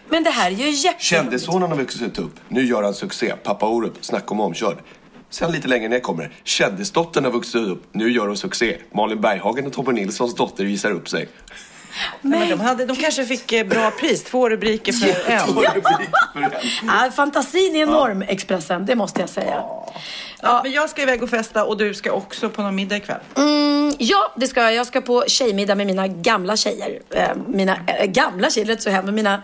[0.09, 1.03] Men det här är ju jätte...
[1.03, 2.39] Kändissonen har vuxit upp.
[2.47, 3.33] Nu gör han succé.
[3.43, 4.77] Pappa Orup, snacka om omkörd.
[5.35, 6.29] Sen lite längre ner kommer det.
[6.43, 7.83] Kändisdottern har vuxit upp.
[7.91, 8.77] Nu gör hon succé.
[8.93, 11.27] Malin Berghagen och Tommy Nilssons dotter visar upp sig.
[12.21, 14.23] Nej, men de, hade, de kanske fick eh, bra pris.
[14.23, 15.47] Två rubriker för en.
[15.47, 15.81] Två rubriker
[16.33, 16.51] för en.
[16.87, 18.85] Ja, fantasin är enorm, Expressen.
[18.85, 19.63] Det måste jag säga.
[20.41, 23.19] Ja, men jag ska iväg och festa och du ska också på någon middag ikväll.
[23.37, 24.73] Mm, ja, det ska jag.
[24.73, 27.01] Jag ska på tjejmiddag med mina gamla tjejer.
[27.09, 29.43] Eh, mina äh, gamla tjejer, det lät så men mina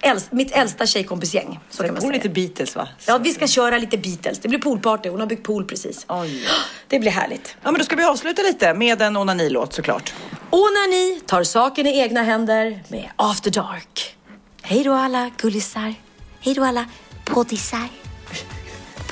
[0.00, 1.60] äldst, mitt äldsta tjejkompisgäng.
[1.70, 2.12] Så kan man säga.
[2.12, 2.88] lite Beatles va?
[3.06, 4.38] Ja, vi ska köra lite Beatles.
[4.38, 5.08] Det blir poolparty.
[5.08, 6.04] Hon har byggt pool precis.
[6.08, 6.48] Oj.
[6.88, 7.56] Det blir härligt.
[7.62, 10.14] Ja, men då ska vi avsluta lite med en onanilåt såklart.
[10.50, 14.16] Och när ni tar saken i egna händer med After Dark.
[14.62, 15.94] Hej då alla gullisar.
[16.40, 16.84] Hej då alla
[17.24, 18.01] poddisar.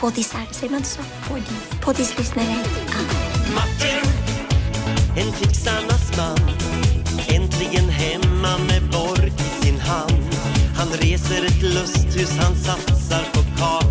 [0.00, 1.00] Poddisar, säger man inte så?
[1.28, 1.80] Poddis.
[1.82, 2.46] Poddislyssnare.
[2.46, 3.54] Ja.
[3.54, 4.12] Martin,
[5.16, 6.38] en fixarnas man
[7.28, 10.34] Äntligen hemma med borg i sin hand
[10.76, 13.89] Han reser ett lusthus, han satsar på kartan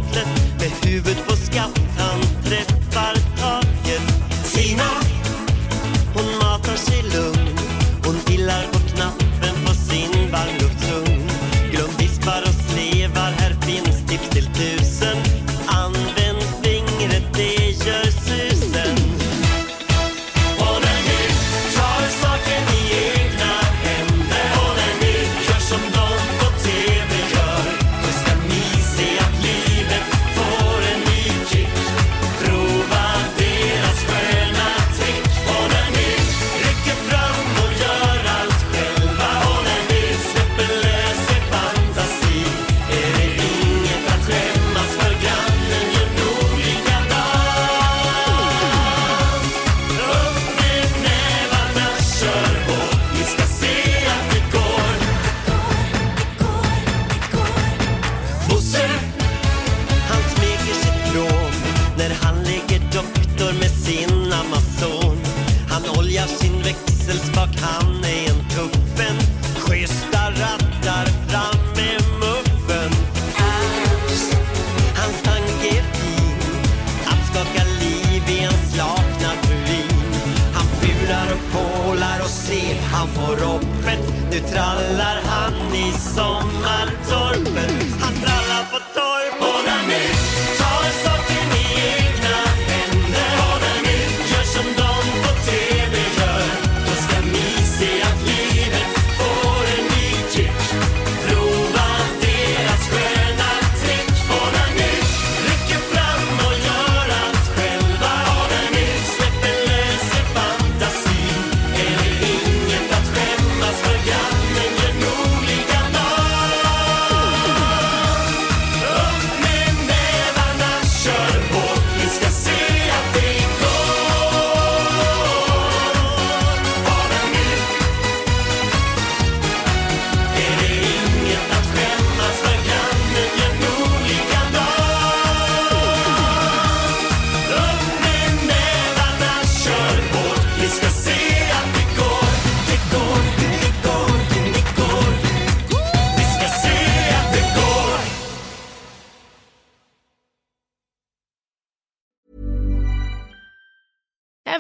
[82.50, 87.72] se Han får hoppet Nu trallar han i sommartorpet
[88.02, 88.79] Han trallar på